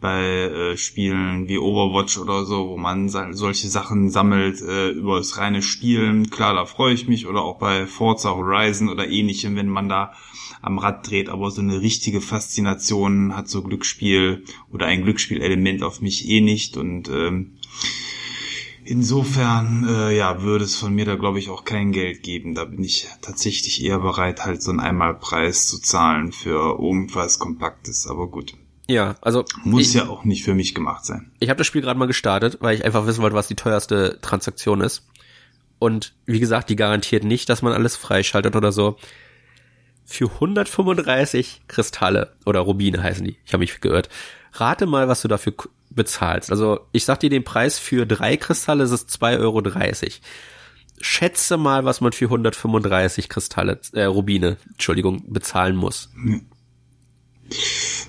[0.00, 5.38] Bei äh, Spielen wie Overwatch oder so, wo man solche Sachen sammelt äh, über das
[5.38, 7.26] reine Spielen, klar, da freue ich mich.
[7.26, 10.12] Oder auch bei Forza Horizon oder ähnlichem, wenn man da
[10.62, 16.00] am Rad dreht, aber so eine richtige Faszination hat so Glücksspiel oder ein Glücksspielelement auf
[16.00, 17.58] mich eh nicht und ähm,
[18.92, 22.54] Insofern, äh, ja, würde es von mir da, glaube ich, auch kein Geld geben.
[22.54, 28.06] Da bin ich tatsächlich eher bereit, halt so einen Einmalpreis zu zahlen für irgendwas Kompaktes.
[28.06, 28.52] Aber gut.
[28.88, 31.30] Ja, also muss ich, ja auch nicht für mich gemacht sein.
[31.38, 34.18] Ich habe das Spiel gerade mal gestartet, weil ich einfach wissen wollte, was die teuerste
[34.20, 35.08] Transaktion ist.
[35.78, 38.98] Und wie gesagt, die garantiert nicht, dass man alles freischaltet oder so
[40.04, 43.36] für 135 Kristalle oder Rubine heißen die.
[43.44, 44.08] Ich habe mich geirrt.
[44.52, 45.54] Rate mal, was du dafür
[45.90, 46.50] bezahlst.
[46.50, 49.62] Also ich sag dir den Preis für drei Kristalle ist es 2,30 Euro.
[51.00, 56.10] Schätze mal, was man für 135 Kristalle, äh, Rubine, Entschuldigung, bezahlen muss.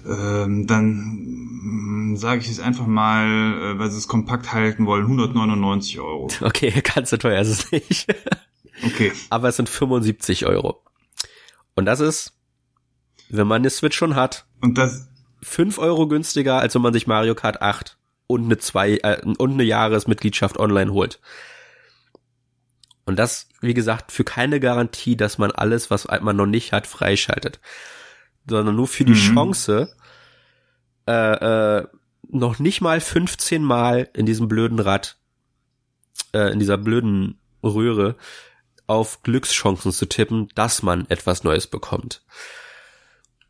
[0.05, 5.99] Ähm, dann sage ich es einfach mal, äh, weil sie es kompakt halten wollen, 199
[5.99, 6.29] Euro.
[6.41, 8.07] Okay, ganz so teuer ist es nicht.
[8.85, 9.11] okay.
[9.29, 10.81] Aber es sind 75 Euro.
[11.75, 12.33] Und das ist,
[13.29, 14.45] wenn man eine Switch schon hat.
[14.61, 15.07] Und das.
[15.41, 19.53] fünf Euro günstiger, als wenn man sich Mario Kart 8 und eine zwei, äh, und
[19.53, 21.19] eine Jahresmitgliedschaft online holt.
[23.05, 26.87] Und das, wie gesagt, für keine Garantie, dass man alles, was man noch nicht hat,
[26.87, 27.59] freischaltet.
[28.47, 29.35] Sondern nur für die mhm.
[29.35, 29.95] Chance,
[31.07, 31.87] äh, äh,
[32.29, 35.17] noch nicht mal 15 Mal in diesem blöden Rad,
[36.33, 38.15] äh, in dieser blöden Röhre,
[38.87, 42.23] auf Glückschancen zu tippen, dass man etwas Neues bekommt.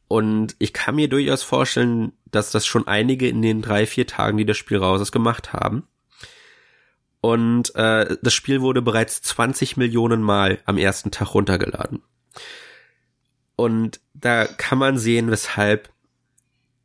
[0.07, 4.37] Und ich kann mir durchaus vorstellen, dass das schon einige in den drei, vier Tagen,
[4.37, 5.87] die das Spiel raus ist, gemacht haben.
[7.21, 12.03] Und äh, das Spiel wurde bereits 20 Millionen Mal am ersten Tag runtergeladen.
[13.55, 15.89] Und da kann man sehen, weshalb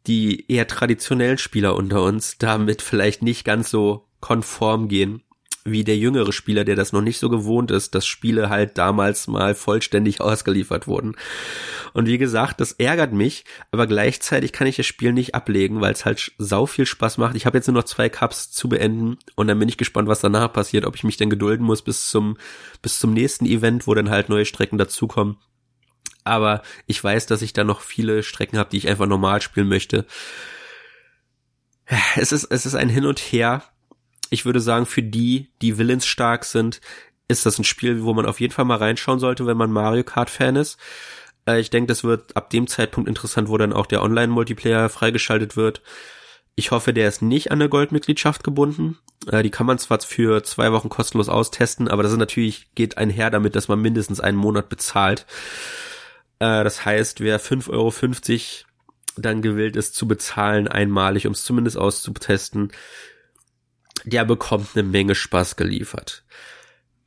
[0.06, 5.22] die eher traditionellen Spieler unter uns damit vielleicht nicht ganz so konform gehen
[5.70, 9.26] wie der jüngere Spieler, der das noch nicht so gewohnt ist, dass Spiele halt damals
[9.26, 11.16] mal vollständig ausgeliefert wurden.
[11.94, 15.92] Und wie gesagt, das ärgert mich, aber gleichzeitig kann ich das Spiel nicht ablegen, weil
[15.92, 17.37] es halt sau viel Spaß macht.
[17.37, 20.20] Ich habe jetzt nur noch zwei Cups zu beenden und dann bin ich gespannt, was
[20.20, 22.37] danach passiert, ob ich mich denn gedulden muss bis zum
[22.83, 25.38] bis zum nächsten Event, wo dann halt neue Strecken dazukommen.
[26.24, 29.68] Aber ich weiß, dass ich da noch viele Strecken habe, die ich einfach normal spielen
[29.68, 30.04] möchte.
[32.16, 33.62] Es ist, es ist ein Hin und Her
[34.31, 36.81] ich würde sagen, für die, die willensstark sind,
[37.29, 40.03] ist das ein Spiel, wo man auf jeden Fall mal reinschauen sollte, wenn man Mario
[40.03, 40.79] Kart Fan ist.
[41.47, 45.57] Äh, ich denke, das wird ab dem Zeitpunkt interessant, wo dann auch der Online-Multiplayer freigeschaltet
[45.57, 45.83] wird.
[46.55, 48.99] Ich hoffe, der ist nicht an der Goldmitgliedschaft gebunden.
[49.31, 52.99] Äh, die kann man zwar für zwei Wochen kostenlos austesten, aber das ist natürlich, geht
[52.99, 55.27] einher damit, dass man mindestens einen Monat bezahlt.
[56.38, 57.93] Äh, das heißt, wer 5,50 Euro
[59.17, 62.73] dann gewillt ist zu bezahlen, einmalig, um es zumindest auszutesten,
[64.05, 66.24] der bekommt eine Menge Spaß geliefert.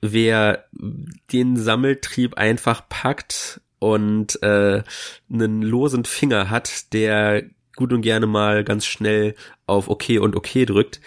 [0.02, 4.84] Wer den Sammeltrieb einfach packt und äh,
[5.32, 7.44] einen losen Finger hat, der
[7.76, 11.02] gut und gerne mal ganz schnell auf OK und OK drückt,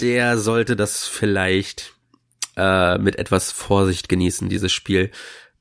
[0.00, 1.94] der sollte das vielleicht
[2.56, 5.10] äh, mit etwas Vorsicht genießen, dieses Spiel.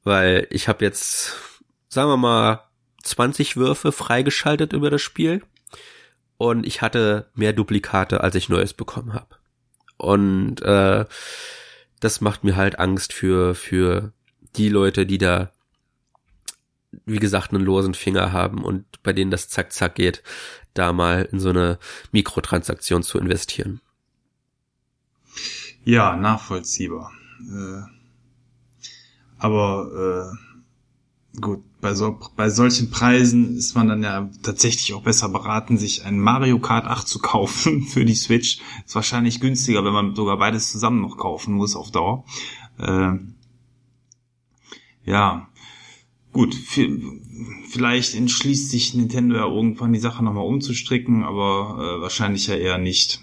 [0.04, 1.36] Weil ich habe jetzt,
[1.90, 2.64] sagen wir mal,
[3.04, 5.42] 20 Würfe freigeschaltet über das Spiel
[6.40, 9.36] und ich hatte mehr Duplikate, als ich Neues bekommen habe.
[9.98, 11.06] Und äh,
[12.00, 14.14] das macht mir halt Angst für für
[14.56, 15.52] die Leute, die da
[17.06, 20.24] wie gesagt einen losen Finger haben und bei denen das zack zack geht,
[20.74, 21.78] da mal in so eine
[22.14, 23.82] Mikrotransaktion zu investieren.
[25.84, 27.12] Ja, nachvollziehbar.
[27.52, 27.82] Äh,
[29.38, 30.32] aber
[31.36, 35.78] äh, gut, bei, so, bei solchen Preisen ist man dann ja tatsächlich auch besser beraten,
[35.78, 38.60] sich ein Mario Kart 8 zu kaufen für die Switch.
[38.86, 42.26] Ist wahrscheinlich günstiger, wenn man sogar beides zusammen noch kaufen muss auf Dauer.
[42.78, 43.14] Äh,
[45.06, 45.48] ja,
[46.34, 46.56] gut,
[47.70, 52.78] vielleicht entschließt sich Nintendo ja irgendwann die Sache nochmal umzustricken, aber äh, wahrscheinlich ja eher
[52.78, 53.22] nicht.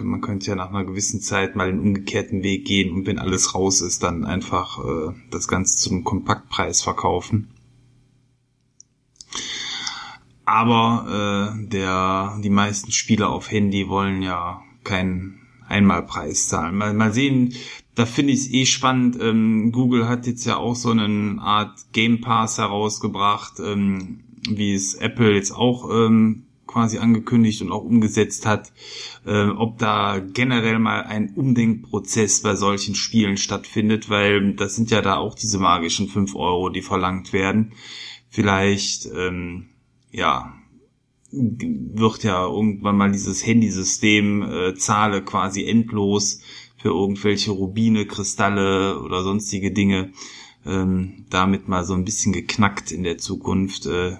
[0.00, 3.54] Man könnte ja nach einer gewissen Zeit mal den umgekehrten Weg gehen und wenn alles
[3.54, 7.48] raus ist, dann einfach äh, das Ganze zum Kompaktpreis verkaufen.
[10.44, 16.76] Aber äh, der, die meisten Spieler auf Handy wollen ja keinen Einmalpreis zahlen.
[16.76, 17.52] Mal, mal sehen,
[17.94, 19.18] da finde ich es eh spannend.
[19.20, 24.94] Ähm, Google hat jetzt ja auch so eine Art Game Pass herausgebracht, ähm, wie es
[24.94, 28.72] Apple jetzt auch ähm, quasi angekündigt und auch umgesetzt hat,
[29.26, 35.02] äh, ob da generell mal ein Umdenkprozess bei solchen Spielen stattfindet, weil das sind ja
[35.02, 37.72] da auch diese magischen fünf Euro, die verlangt werden.
[38.28, 39.70] Vielleicht ähm,
[40.12, 40.54] ja,
[41.32, 46.42] wird ja irgendwann mal dieses Handysystem äh, zahle quasi endlos
[46.76, 50.12] für irgendwelche Rubine, Kristalle oder sonstige Dinge
[50.64, 53.86] ähm, damit mal so ein bisschen geknackt in der Zukunft.
[53.86, 54.16] Äh,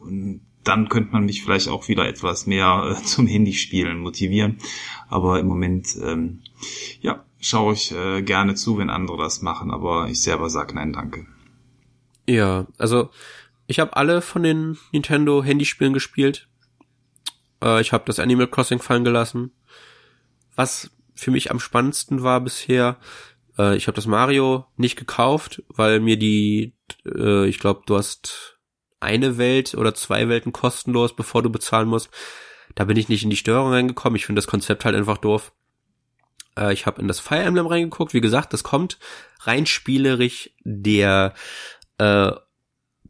[0.00, 4.58] und dann könnte man mich vielleicht auch wieder etwas mehr äh, zum Handyspielen motivieren.
[5.08, 6.40] Aber im Moment, ähm,
[7.00, 10.92] ja, schaue ich äh, gerne zu, wenn andere das machen, aber ich selber sage nein,
[10.92, 11.26] danke.
[12.26, 13.10] Ja, also
[13.66, 16.48] ich habe alle von den Nintendo Handyspielen gespielt.
[17.62, 19.52] Äh, ich habe das Animal Crossing fallen gelassen.
[20.56, 22.98] Was für mich am spannendsten war bisher,
[23.58, 28.57] äh, ich habe das Mario nicht gekauft, weil mir die, äh, ich glaube, du hast
[29.00, 32.10] eine Welt oder zwei Welten kostenlos, bevor du bezahlen musst.
[32.74, 34.16] Da bin ich nicht in die Steuerung reingekommen.
[34.16, 35.52] Ich finde das Konzept halt einfach doof.
[36.56, 38.14] Äh, ich habe in das Fire Emblem reingeguckt.
[38.14, 38.98] Wie gesagt, das kommt
[39.40, 41.34] rein spielerisch der
[41.98, 42.32] äh,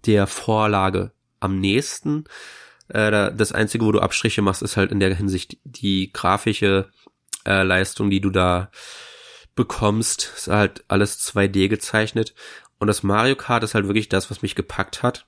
[0.07, 2.24] der Vorlage am nächsten.
[2.88, 6.90] Äh, das Einzige, wo du Abstriche machst, ist halt in der Hinsicht die grafische
[7.46, 8.70] äh, Leistung, die du da
[9.55, 10.33] bekommst.
[10.37, 12.35] Ist halt alles 2D gezeichnet.
[12.79, 15.27] Und das Mario Kart ist halt wirklich das, was mich gepackt hat,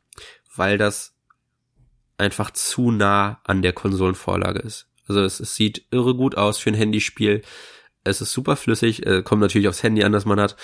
[0.61, 1.15] weil das
[2.19, 4.89] einfach zu nah an der Konsolenvorlage ist.
[5.09, 7.41] Also es, es sieht irre gut aus für ein Handyspiel.
[8.05, 10.57] Es ist super flüssig, äh, kommt natürlich aufs Handy an, das man hat.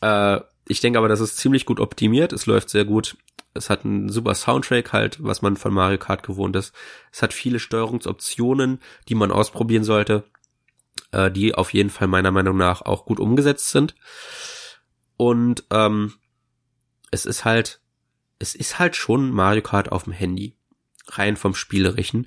[0.00, 2.32] Äh, ich denke aber, das ist ziemlich gut optimiert.
[2.32, 3.18] Es läuft sehr gut.
[3.52, 6.74] Es hat einen super Soundtrack halt, was man von Mario Kart gewohnt ist.
[7.12, 8.80] Es hat viele Steuerungsoptionen,
[9.10, 10.24] die man ausprobieren sollte,
[11.12, 13.94] äh, die auf jeden Fall meiner Meinung nach auch gut umgesetzt sind.
[15.18, 16.14] Und ähm,
[17.10, 17.82] es ist halt,
[18.38, 20.56] es ist halt schon Mario Kart auf dem Handy,
[21.08, 22.26] rein vom Spielerischen.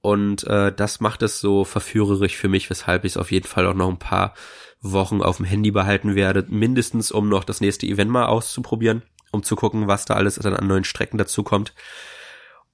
[0.00, 3.66] Und äh, das macht es so verführerisch für mich, weshalb ich es auf jeden Fall
[3.66, 4.34] auch noch ein paar
[4.80, 9.42] Wochen auf dem Handy behalten werde, mindestens um noch das nächste Event mal auszuprobieren, um
[9.42, 11.74] zu gucken, was da alles dann an neuen Strecken dazu kommt.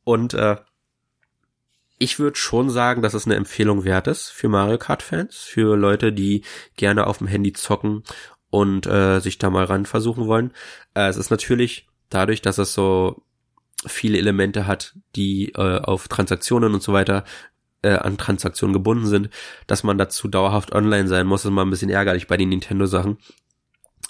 [0.04, 0.56] Und äh,
[1.98, 6.12] ich würde schon sagen, dass es eine Empfehlung wert ist für Mario Kart-Fans, für Leute,
[6.12, 6.42] die
[6.76, 8.02] gerne auf dem Handy zocken
[8.50, 10.52] und äh, sich da mal ran versuchen wollen.
[10.94, 13.22] Äh, es ist natürlich dadurch, dass es so
[13.86, 17.24] viele Elemente hat, die äh, auf Transaktionen und so weiter
[17.82, 19.28] äh, an Transaktionen gebunden sind,
[19.66, 23.18] dass man dazu dauerhaft online sein muss, ist mal ein bisschen ärgerlich bei den Nintendo-Sachen.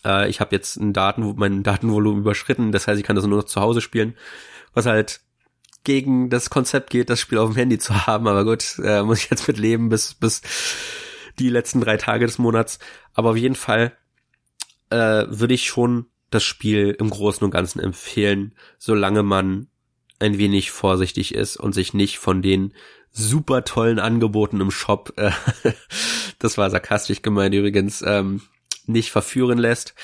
[0.04, 3.38] Äh, ich habe jetzt ein Daten, mein Datenvolumen überschritten, das heißt, ich kann das nur
[3.38, 4.14] noch zu Hause spielen,
[4.74, 5.20] was halt
[5.82, 9.18] gegen das Konzept geht, das Spiel auf dem Handy zu haben, aber gut, äh, muss
[9.18, 10.42] ich jetzt mit leben bis, bis
[11.38, 12.78] die letzten drei Tage des Monats.
[13.12, 13.92] Aber auf jeden Fall
[14.90, 19.68] äh, würde ich schon das Spiel im Großen und Ganzen empfehlen, solange man
[20.18, 22.72] ein wenig vorsichtig ist und sich nicht von den
[23.10, 25.30] super tollen Angeboten im Shop, äh,
[26.38, 28.42] das war sarkastisch gemeint übrigens, ähm,
[28.86, 29.94] nicht verführen lässt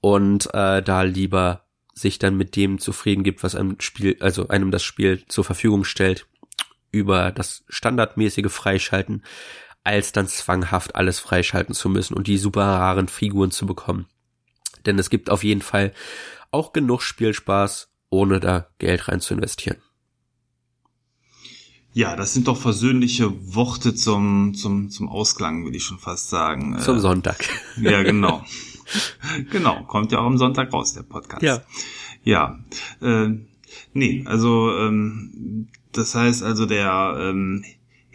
[0.00, 4.70] und äh, da lieber sich dann mit dem zufrieden gibt, was einem Spiel, also einem
[4.70, 6.26] das Spiel zur Verfügung stellt,
[6.90, 9.24] über das standardmäßige Freischalten,
[9.84, 14.06] als dann zwanghaft alles freischalten zu müssen und die super raren Figuren zu bekommen.
[14.86, 15.92] Denn es gibt auf jeden Fall
[16.50, 19.78] auch genug Spielspaß, ohne da Geld rein zu investieren.
[21.92, 26.78] Ja, das sind doch versöhnliche Worte zum, zum, zum Ausklang, würde ich schon fast sagen.
[26.78, 27.44] Zum äh, Sonntag.
[27.80, 28.44] Ja, genau.
[29.50, 31.42] genau, kommt ja auch am Sonntag raus, der Podcast.
[31.42, 31.62] Ja.
[32.22, 32.58] Ja.
[33.00, 33.30] Äh,
[33.94, 37.64] nee, also ähm, das heißt also der ähm,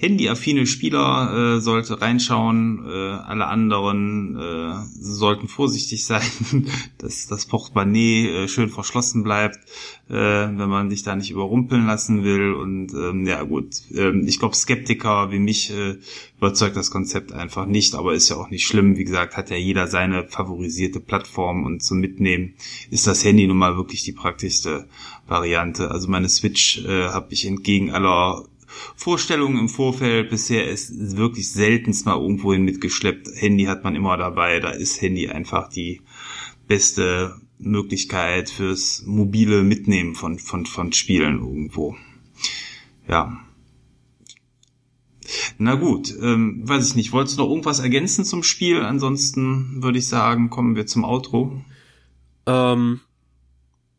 [0.04, 6.22] handyaffine Spieler äh, sollte reinschauen, äh, alle anderen äh, sollten vorsichtig sein,
[6.98, 9.60] dass das Portemonnaie äh, schön verschlossen bleibt,
[10.10, 12.54] äh, wenn man sich da nicht überrumpeln lassen will.
[12.54, 15.96] Und ähm, ja gut, ähm, ich glaube Skeptiker wie mich äh,
[16.38, 18.98] überzeugt das Konzept einfach nicht, aber ist ja auch nicht schlimm.
[18.98, 22.56] Wie gesagt, hat ja jeder seine favorisierte Plattform und zum Mitnehmen
[22.90, 24.90] ist das Handy nun mal wirklich die praktischste
[25.28, 25.92] Variante.
[25.92, 28.44] Also meine Switch äh, habe ich entgegen aller
[28.96, 30.30] Vorstellungen im Vorfeld.
[30.30, 33.28] Bisher ist wirklich seltenst mal irgendwohin mitgeschleppt.
[33.36, 34.60] Handy hat man immer dabei.
[34.60, 36.02] Da ist Handy einfach die
[36.68, 41.96] beste Möglichkeit fürs mobile Mitnehmen von, von, von Spielen irgendwo.
[43.08, 43.40] Ja.
[45.58, 47.12] Na gut, ähm, weiß ich nicht.
[47.12, 48.82] Wolltest du noch irgendwas ergänzen zum Spiel?
[48.82, 51.62] Ansonsten würde ich sagen, kommen wir zum Outro.
[52.46, 53.00] Ähm,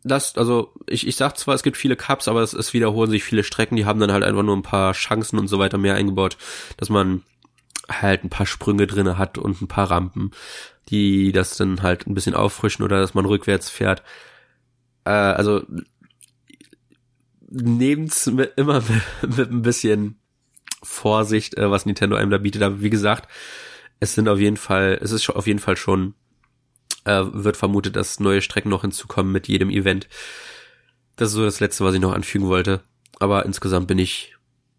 [0.05, 3.25] das, also ich, ich sag zwar, es gibt viele Cups, aber es, es wiederholen sich
[3.25, 5.95] viele Strecken, die haben dann halt einfach nur ein paar Chancen und so weiter mehr
[5.95, 6.37] eingebaut,
[6.77, 7.23] dass man
[7.89, 10.31] halt ein paar Sprünge drinne hat und ein paar Rampen,
[10.91, 14.03] die das dann halt ein bisschen auffrischen oder dass man rückwärts fährt.
[15.05, 15.63] Äh, also
[17.51, 18.83] nehmt's mit, immer
[19.23, 20.19] mit, mit ein bisschen
[20.83, 22.63] Vorsicht, äh, was Nintendo einem da bietet.
[22.63, 23.31] Aber wie gesagt,
[24.01, 26.15] es sind auf jeden Fall, es ist auf jeden Fall schon,
[27.05, 30.09] äh, wird vermutet, dass neue Strecken noch hinzukommen mit jedem Event.
[31.17, 32.83] Das ist so das Letzte, was ich noch anfügen wollte.
[33.21, 34.35] Aber insgesamt bin ich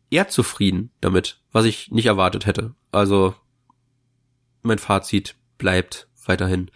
[0.09, 2.75] eher zufrieden damit, was ich nicht erwartet hätte.
[2.91, 3.35] Also
[4.61, 6.71] mein Fazit bleibt weiterhin.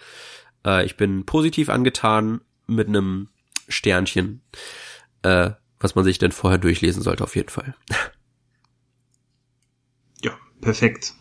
[0.65, 3.29] Äh, ich bin positiv angetan mit einem
[3.67, 4.41] Sternchen,
[5.23, 7.75] äh, was man sich denn vorher durchlesen sollte auf jeden Fall.
[10.21, 11.13] Ja, perfekt.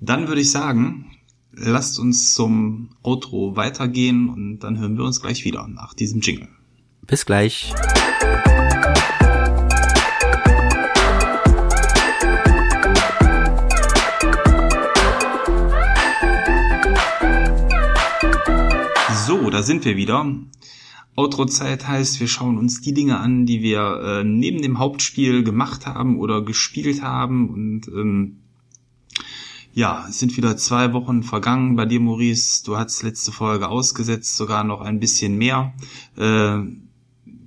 [0.00, 1.16] Dann würde ich sagen,
[1.56, 6.48] lasst uns zum Outro weitergehen und dann hören wir uns gleich wieder nach diesem Jingle.
[7.06, 7.72] Bis gleich.
[19.26, 20.24] So, da sind wir wieder.
[21.16, 25.86] Outro-Zeit heißt, wir schauen uns die Dinge an, die wir äh, neben dem Hauptspiel gemacht
[25.86, 27.48] haben oder gespielt haben.
[27.48, 28.42] Und ähm,
[29.76, 32.64] ja, es sind wieder zwei Wochen vergangen bei dir, Maurice.
[32.64, 35.74] Du hast letzte Folge ausgesetzt, sogar noch ein bisschen mehr.
[36.16, 36.60] Äh,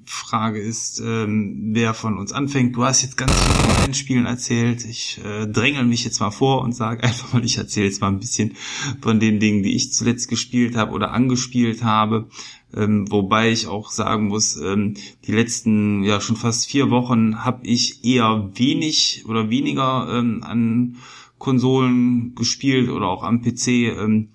[0.06, 2.76] Frage ist, ähm, wer von uns anfängt.
[2.76, 4.86] Du hast jetzt ganz viel von deinen Spielen erzählt.
[4.86, 8.10] Ich äh, drängel mich jetzt mal vor und sage einfach mal, ich erzähle jetzt mal
[8.10, 8.56] ein bisschen
[9.02, 12.30] von den Dingen, die ich zuletzt gespielt habe oder angespielt habe.
[12.76, 14.94] Ähm, wobei ich auch sagen muss, ähm,
[15.26, 20.98] die letzten ja schon fast vier Wochen habe ich eher wenig oder weniger ähm, an
[21.40, 23.68] Konsolen gespielt oder auch am PC.
[23.68, 24.30] Ähm,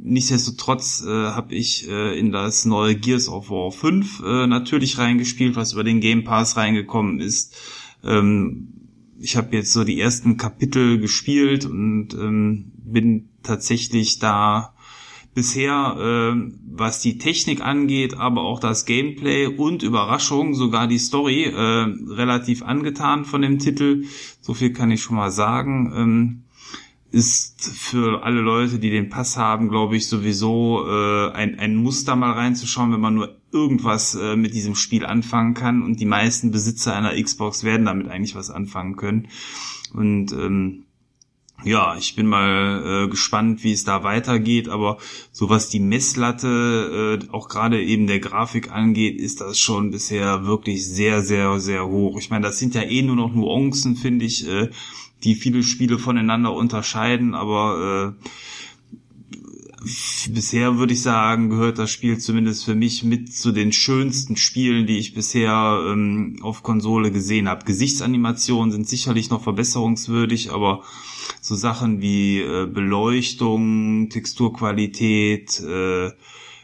[0.00, 5.56] Nichtsdestotrotz äh, habe ich äh, in das neue Gears of War 5 äh, natürlich reingespielt,
[5.56, 7.56] was über den Game Pass reingekommen ist.
[8.04, 8.68] Ähm,
[9.18, 14.72] ich habe jetzt so die ersten Kapitel gespielt und ähm, bin tatsächlich da
[15.34, 21.42] bisher, äh, was die Technik angeht, aber auch das Gameplay und Überraschung, sogar die Story,
[21.42, 24.04] äh, relativ angetan von dem Titel.
[24.40, 25.92] So viel kann ich schon mal sagen.
[25.96, 26.42] Ähm,
[27.10, 32.16] ist für alle Leute, die den Pass haben, glaube ich, sowieso äh, ein, ein Muster
[32.16, 35.82] mal reinzuschauen, wenn man nur irgendwas äh, mit diesem Spiel anfangen kann.
[35.82, 39.28] Und die meisten Besitzer einer Xbox werden damit eigentlich was anfangen können.
[39.94, 40.84] Und ähm,
[41.64, 44.98] ja, ich bin mal äh, gespannt, wie es da weitergeht, aber
[45.32, 50.46] so was die Messlatte, äh, auch gerade eben der Grafik angeht, ist das schon bisher
[50.46, 52.18] wirklich sehr, sehr, sehr hoch.
[52.18, 54.46] Ich meine, das sind ja eh nur noch Nuancen, finde ich.
[54.46, 54.70] Äh,
[55.24, 58.28] die viele Spiele voneinander unterscheiden, aber äh,
[60.30, 64.86] bisher würde ich sagen, gehört das Spiel zumindest für mich mit zu den schönsten Spielen,
[64.86, 67.64] die ich bisher ähm, auf Konsole gesehen habe.
[67.64, 70.82] Gesichtsanimationen sind sicherlich noch verbesserungswürdig, aber
[71.40, 76.10] so Sachen wie äh, Beleuchtung, Texturqualität, äh,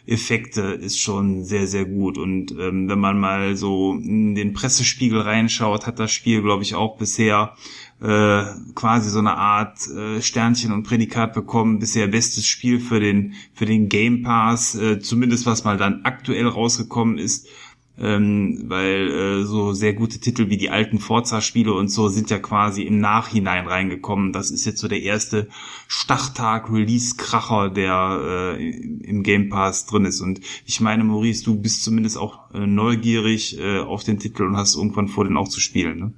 [0.06, 2.18] Effekte ist schon sehr, sehr gut.
[2.18, 6.74] Und ähm, wenn man mal so in den Pressespiegel reinschaut, hat das Spiel, glaube ich,
[6.74, 7.54] auch bisher
[8.02, 8.44] äh,
[8.74, 11.78] quasi so eine Art äh, Sternchen und Prädikat bekommen.
[11.78, 16.48] Bisher bestes Spiel für den für den Game Pass, äh, zumindest was mal dann aktuell
[16.48, 17.48] rausgekommen ist.
[17.96, 22.40] Ähm, weil äh, so sehr gute Titel wie die alten Forza-Spiele und so sind ja
[22.40, 24.32] quasi im Nachhinein reingekommen.
[24.32, 25.48] Das ist jetzt so der erste
[25.86, 28.70] Starttag-Release-Kracher, der äh,
[29.04, 30.20] im Game Pass drin ist.
[30.20, 34.56] Und ich meine, Maurice, du bist zumindest auch äh, neugierig äh, auf den Titel und
[34.56, 35.98] hast irgendwann vor, den auch zu spielen.
[36.00, 36.12] Ne?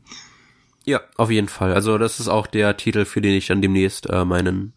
[0.86, 1.74] Ja, auf jeden Fall.
[1.74, 4.72] Also das ist auch der Titel, für den ich dann demnächst äh, meinen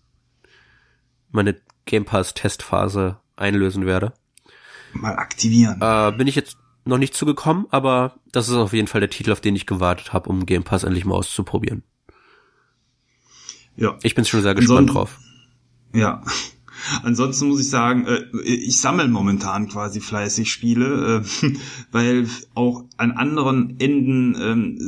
[1.31, 4.13] meine Game Pass Testphase einlösen werde.
[4.93, 5.79] Mal aktivieren.
[5.81, 6.57] Äh, bin ich jetzt
[6.89, 10.13] noch nicht zugekommen, aber das ist auf jeden Fall der Titel, auf den ich gewartet
[10.13, 11.83] habe, um Game Pass endlich mal auszuprobieren.
[13.75, 13.97] Ja.
[14.03, 15.19] Ich bin schon sehr gespannt Ansonsten, drauf.
[15.93, 16.23] Ja.
[17.03, 21.53] Ansonsten muss ich sagen, äh, ich sammle momentan quasi fleißig Spiele, äh,
[21.91, 24.79] weil auch an anderen Enden ähm,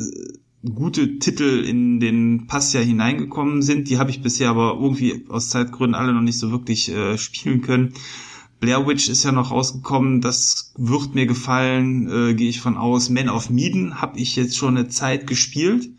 [0.74, 3.90] gute Titel in den Pass ja hineingekommen sind.
[3.90, 7.62] Die habe ich bisher aber irgendwie aus Zeitgründen alle noch nicht so wirklich äh, spielen
[7.62, 7.94] können.
[8.62, 13.10] Blair Witch ist ja noch rausgekommen, das wird mir gefallen, äh, gehe ich von aus.
[13.10, 15.90] Man of Medan habe ich jetzt schon eine Zeit gespielt.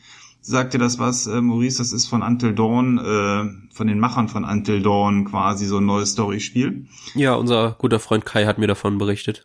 [0.40, 1.78] Sagt dir das was, äh, Maurice?
[1.78, 5.86] Das ist von Until Dawn, äh, von den Machern von Until Dawn quasi so ein
[5.86, 6.86] neues Story-Spiel.
[7.14, 9.44] Ja, unser guter Freund Kai hat mir davon berichtet.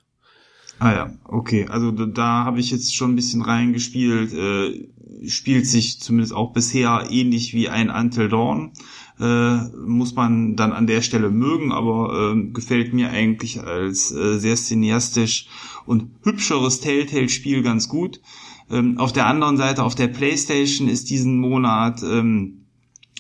[0.78, 1.66] Ah ja, okay.
[1.70, 4.32] Also da, da habe ich jetzt schon ein bisschen reingespielt.
[4.32, 4.90] Äh,
[5.28, 8.74] spielt sich zumindest auch bisher ähnlich wie ein Until Dawn.
[9.20, 14.38] Äh, muss man dann an der Stelle mögen, aber äh, gefällt mir eigentlich als äh,
[14.38, 15.48] sehr cineastisch
[15.88, 18.22] und hübscheres Telltale-Spiel ganz gut.
[18.70, 22.57] Ähm, auf der anderen Seite, auf der PlayStation ist diesen Monat ähm,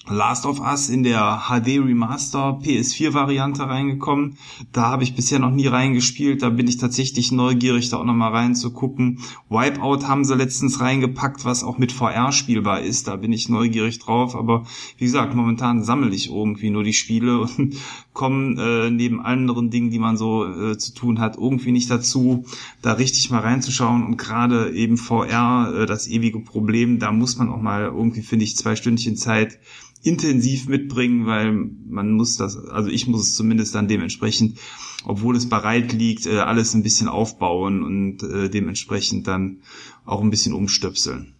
[0.09, 4.37] Last of Us in der HD Remaster PS4 Variante reingekommen.
[4.71, 6.41] Da habe ich bisher noch nie reingespielt.
[6.41, 9.19] Da bin ich tatsächlich neugierig, da auch nochmal reinzugucken.
[9.49, 13.09] Wipeout haben sie letztens reingepackt, was auch mit VR spielbar ist.
[13.09, 14.35] Da bin ich neugierig drauf.
[14.35, 14.65] Aber
[14.97, 17.75] wie gesagt, momentan sammle ich irgendwie nur die Spiele und
[18.13, 22.45] komme äh, neben anderen Dingen, die man so äh, zu tun hat, irgendwie nicht dazu,
[22.81, 24.05] da richtig mal reinzuschauen.
[24.05, 28.45] Und gerade eben VR, äh, das ewige Problem, da muss man auch mal irgendwie, finde
[28.45, 29.59] ich, zwei Stündchen Zeit
[30.07, 34.57] intensiv mitbringen, weil man muss das, also ich muss es zumindest dann dementsprechend,
[35.03, 39.61] obwohl es bereit liegt, äh, alles ein bisschen aufbauen und äh, dementsprechend dann
[40.05, 41.33] auch ein bisschen umstöpseln.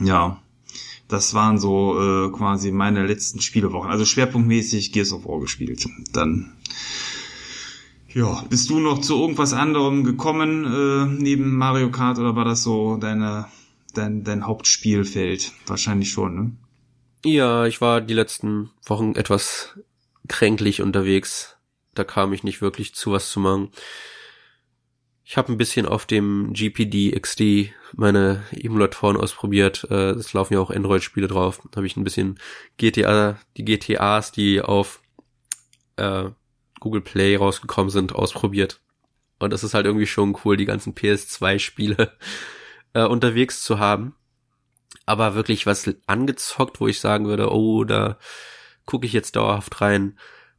[0.00, 0.42] Ja,
[1.08, 3.90] das waren so äh, quasi meine letzten Spielewochen.
[3.90, 5.88] Also schwerpunktmäßig Gears of War gespielt.
[6.12, 6.52] Dann
[8.12, 12.62] ja, bist du noch zu irgendwas anderem gekommen äh, neben Mario Kart oder war das
[12.62, 13.46] so deine
[13.94, 15.52] dein, dein Hauptspielfeld?
[15.66, 16.52] Wahrscheinlich schon, ne?
[17.24, 19.78] Ja, ich war die letzten Wochen etwas
[20.28, 21.56] kränklich unterwegs.
[21.94, 23.70] Da kam ich nicht wirklich zu was zu machen.
[25.22, 29.86] Ich habe ein bisschen auf dem GPD XD meine Emulatoren ausprobiert.
[29.90, 31.60] Äh, es laufen ja auch Android-Spiele drauf.
[31.76, 32.40] Habe ich ein bisschen
[32.78, 35.02] GTA, die GTAs, die auf
[35.96, 36.30] äh,
[36.80, 38.80] Google Play rausgekommen sind, ausprobiert.
[39.38, 42.12] Und das ist halt irgendwie schon cool, die ganzen PS2-Spiele
[42.94, 44.14] äh, unterwegs zu haben
[45.10, 48.16] aber wirklich was angezockt, wo ich sagen würde, oh, da
[48.86, 50.16] gucke ich jetzt dauerhaft rein.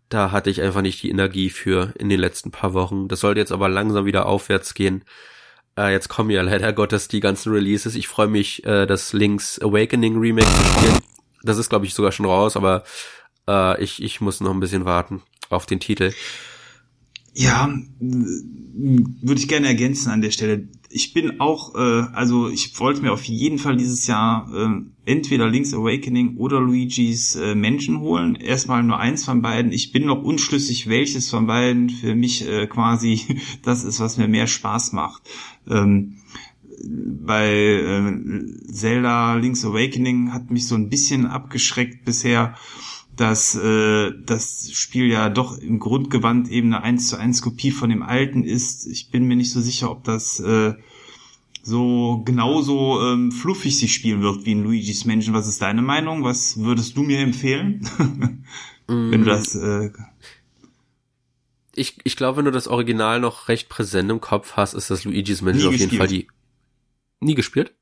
[0.10, 3.08] Da hatte ich einfach nicht die Energie für in den letzten paar Wochen.
[3.08, 5.06] Das sollte jetzt aber langsam wieder aufwärts gehen.
[5.78, 7.96] Äh, jetzt kommen ja leider Gottes die ganzen Releases.
[7.96, 11.00] Ich freue mich, äh, das Link's Awakening Remake zu spielen.
[11.44, 12.84] Das ist, glaube ich, sogar schon raus, aber
[13.48, 16.12] äh, ich, ich muss noch ein bisschen warten auf den Titel.
[17.34, 23.02] Ja, würde ich gerne ergänzen an der Stelle ich bin auch, äh, also ich wollte
[23.02, 28.36] mir auf jeden Fall dieses Jahr äh, entweder Link's Awakening oder Luigi's äh, Menschen holen.
[28.36, 29.72] Erstmal nur eins von beiden.
[29.72, 33.22] Ich bin noch unschlüssig, welches von beiden für mich äh, quasi
[33.64, 35.24] das ist, was mir mehr Spaß macht.
[35.68, 36.18] Ähm,
[36.84, 42.56] bei äh, Zelda Link's Awakening hat mich so ein bisschen abgeschreckt bisher
[43.22, 47.92] dass äh, das Spiel ja doch im Grundgewand eben eine 1 zu 1 Kopie von
[47.92, 48.88] dem alten ist.
[48.88, 50.74] Ich bin mir nicht so sicher, ob das äh,
[51.62, 55.36] so genauso ähm, fluffig sich spielen wird wie in Luigi's Mansion.
[55.36, 56.24] Was ist deine Meinung?
[56.24, 57.88] Was würdest du mir empfehlen?
[58.88, 59.92] wenn du das äh,
[61.76, 65.04] ich, ich glaube, wenn du das Original noch recht präsent im Kopf hast, ist das
[65.04, 66.28] Luigi's Mansion auf jeden Fall die.
[67.20, 67.76] Nie gespielt?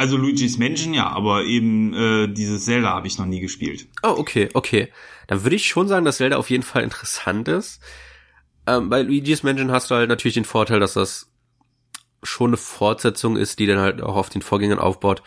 [0.00, 3.86] Also Luigi's Mansion ja, aber eben äh, dieses Zelda habe ich noch nie gespielt.
[4.02, 4.88] Oh, okay, okay.
[5.26, 7.82] Dann würde ich schon sagen, dass Zelda auf jeden Fall interessant ist.
[8.66, 11.30] Ähm, bei Luigi's Mansion hast du halt natürlich den Vorteil, dass das
[12.22, 15.22] schon eine Fortsetzung ist, die dann halt auch auf den Vorgängern aufbaut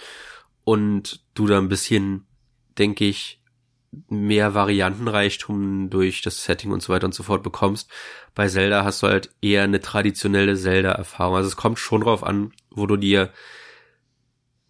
[0.64, 2.26] und du da ein bisschen,
[2.80, 3.44] denke ich,
[4.10, 7.92] mehr Variantenreichtum durch das Setting und so weiter und so fort bekommst.
[8.34, 11.36] Bei Zelda hast du halt eher eine traditionelle Zelda-Erfahrung.
[11.36, 13.32] Also es kommt schon drauf an, wo du dir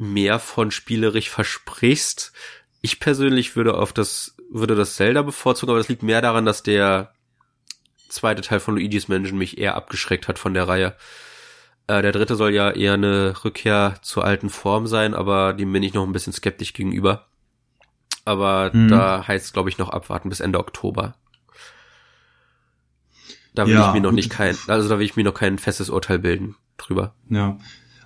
[0.03, 2.33] mehr von spielerisch versprichst.
[2.81, 6.63] Ich persönlich würde auf das, würde das Zelda bevorzugen, aber das liegt mehr daran, dass
[6.63, 7.13] der
[8.09, 10.95] zweite Teil von Luigi's Mansion mich eher abgeschreckt hat von der Reihe.
[11.87, 15.83] Äh, der dritte soll ja eher eine Rückkehr zur alten Form sein, aber dem bin
[15.83, 17.27] ich noch ein bisschen skeptisch gegenüber.
[18.25, 18.87] Aber hm.
[18.87, 21.15] da heißt glaube ich, noch abwarten bis Ende Oktober.
[23.53, 23.87] Da will ja.
[23.87, 26.55] ich mir noch nicht kein, also da will ich mir noch kein festes Urteil bilden
[26.77, 27.13] drüber.
[27.29, 27.57] Ja,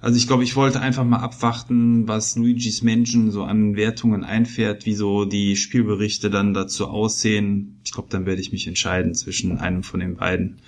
[0.01, 4.85] also ich glaube, ich wollte einfach mal abwarten, was Luigi's Mansion so an Wertungen einfährt,
[4.85, 7.79] wie so die Spielberichte dann dazu aussehen.
[7.83, 10.59] Ich glaube, dann werde ich mich entscheiden zwischen einem von den beiden.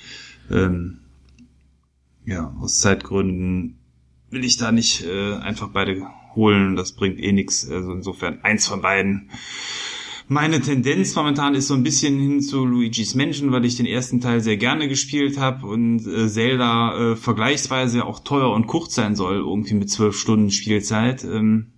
[0.49, 0.99] Ähm,
[2.25, 3.77] ja, aus Zeitgründen
[4.29, 6.05] will ich da nicht äh, einfach beide
[6.35, 6.75] holen.
[6.75, 7.69] Das bringt eh nichts.
[7.69, 9.29] Also insofern eins von beiden
[10.29, 14.21] meine Tendenz momentan ist so ein bisschen hin zu Luigi's Mansion, weil ich den ersten
[14.21, 19.15] Teil sehr gerne gespielt habe und äh, Zelda äh, vergleichsweise auch teuer und kurz sein
[19.15, 21.23] soll, irgendwie mit zwölf Stunden Spielzeit.
[21.23, 21.73] Ähm,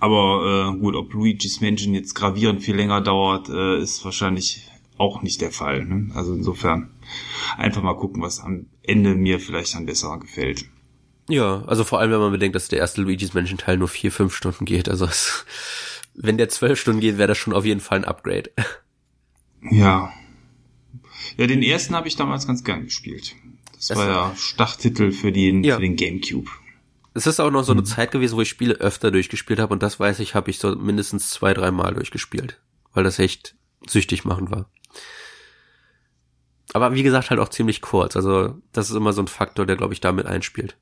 [0.00, 4.68] aber äh, gut, ob Luigi's Mansion jetzt gravierend viel länger dauert, äh, ist wahrscheinlich
[4.98, 5.84] auch nicht der Fall.
[5.84, 6.10] Ne?
[6.14, 6.90] Also insofern
[7.56, 10.64] einfach mal gucken, was am Ende mir vielleicht dann besser gefällt.
[11.28, 14.10] Ja, also vor allem, wenn man bedenkt, dass der erste Luigi's Mansion Teil nur vier,
[14.10, 14.88] fünf Stunden geht.
[14.88, 15.46] Also es,
[16.14, 18.50] wenn der zwölf Stunden geht, wäre das schon auf jeden Fall ein Upgrade.
[19.70, 20.12] Ja.
[21.36, 23.36] Ja, den ersten habe ich damals ganz gern gespielt.
[23.74, 25.76] Das, das war ja Starttitel für den, ja.
[25.76, 26.50] für den Gamecube.
[27.14, 27.86] Es ist auch noch so eine mhm.
[27.86, 30.74] Zeit gewesen, wo ich Spiele öfter durchgespielt habe und das weiß ich, habe ich so
[30.74, 32.60] mindestens zwei, drei Mal durchgespielt,
[32.92, 33.54] weil das echt
[33.86, 34.70] süchtig machen war.
[36.72, 38.16] Aber wie gesagt, halt auch ziemlich kurz.
[38.16, 40.76] Also das ist immer so ein Faktor, der, glaube ich, damit einspielt.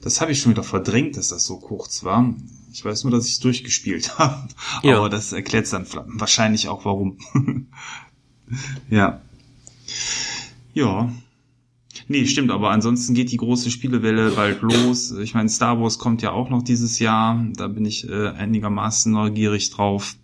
[0.00, 2.34] Das habe ich schon wieder verdrängt, dass das so kurz war.
[2.72, 4.48] Ich weiß nur, dass ich es durchgespielt habe.
[4.82, 4.98] Ja.
[4.98, 7.18] Aber das erklärt dann wahrscheinlich auch warum.
[8.90, 9.20] ja.
[10.74, 11.12] Ja.
[12.08, 15.12] Nee, stimmt, aber ansonsten geht die große Spielewelle bald los.
[15.12, 17.44] Ich meine, Star Wars kommt ja auch noch dieses Jahr.
[17.54, 20.16] Da bin ich äh, einigermaßen neugierig drauf.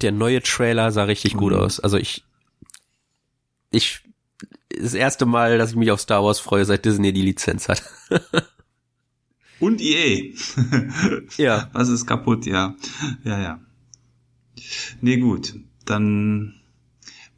[0.00, 1.38] Der neue Trailer sah richtig mhm.
[1.38, 1.80] gut aus.
[1.80, 2.24] Also ich,
[3.70, 4.00] ich,
[4.68, 7.82] das erste Mal, dass ich mich auf Star Wars freue, seit Disney die Lizenz hat.
[9.60, 10.34] Und EA.
[11.36, 11.70] ja.
[11.72, 12.76] Was ist kaputt, ja.
[13.24, 13.60] Ja, ja.
[15.00, 15.54] Nee, gut.
[15.84, 16.54] Dann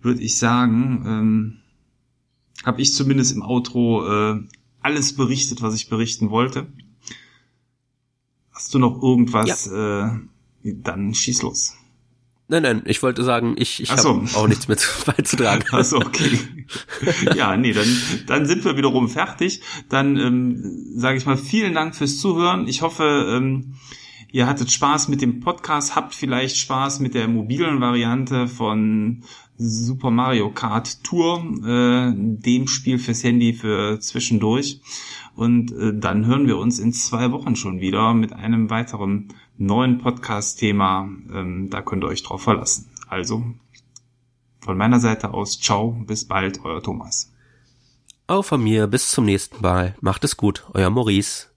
[0.00, 1.56] würde ich sagen, ähm,
[2.64, 4.42] habe ich zumindest im Outro äh,
[4.80, 6.66] alles berichtet, was ich berichten wollte.
[8.50, 9.66] Hast du noch irgendwas?
[9.66, 10.08] Ja.
[10.08, 10.20] Äh,
[10.62, 11.74] dann schieß los.
[12.50, 14.08] Nein, nein, ich wollte sagen, ich, ich so.
[14.08, 14.76] habe auch nichts mehr
[15.06, 15.62] beizutragen.
[15.70, 16.36] Achso, okay.
[17.36, 17.86] ja, nee, dann,
[18.26, 19.60] dann sind wir wiederum fertig.
[19.88, 20.60] Dann ähm,
[20.96, 22.66] sage ich mal vielen Dank fürs Zuhören.
[22.66, 23.74] Ich hoffe, ähm,
[24.32, 29.22] ihr hattet Spaß mit dem Podcast, habt vielleicht Spaß mit der mobilen Variante von
[29.56, 34.80] Super Mario Kart Tour, äh, dem Spiel fürs Handy für zwischendurch.
[35.36, 39.28] Und äh, dann hören wir uns in zwei Wochen schon wieder mit einem weiteren
[39.60, 41.08] neuen Podcast-Thema.
[41.32, 42.90] Ähm, da könnt ihr euch drauf verlassen.
[43.08, 43.44] Also
[44.60, 47.32] von meiner Seite aus, ciao, bis bald, euer Thomas.
[48.26, 49.96] Auch von mir, bis zum nächsten Mal.
[50.00, 51.49] Macht es gut, euer Maurice.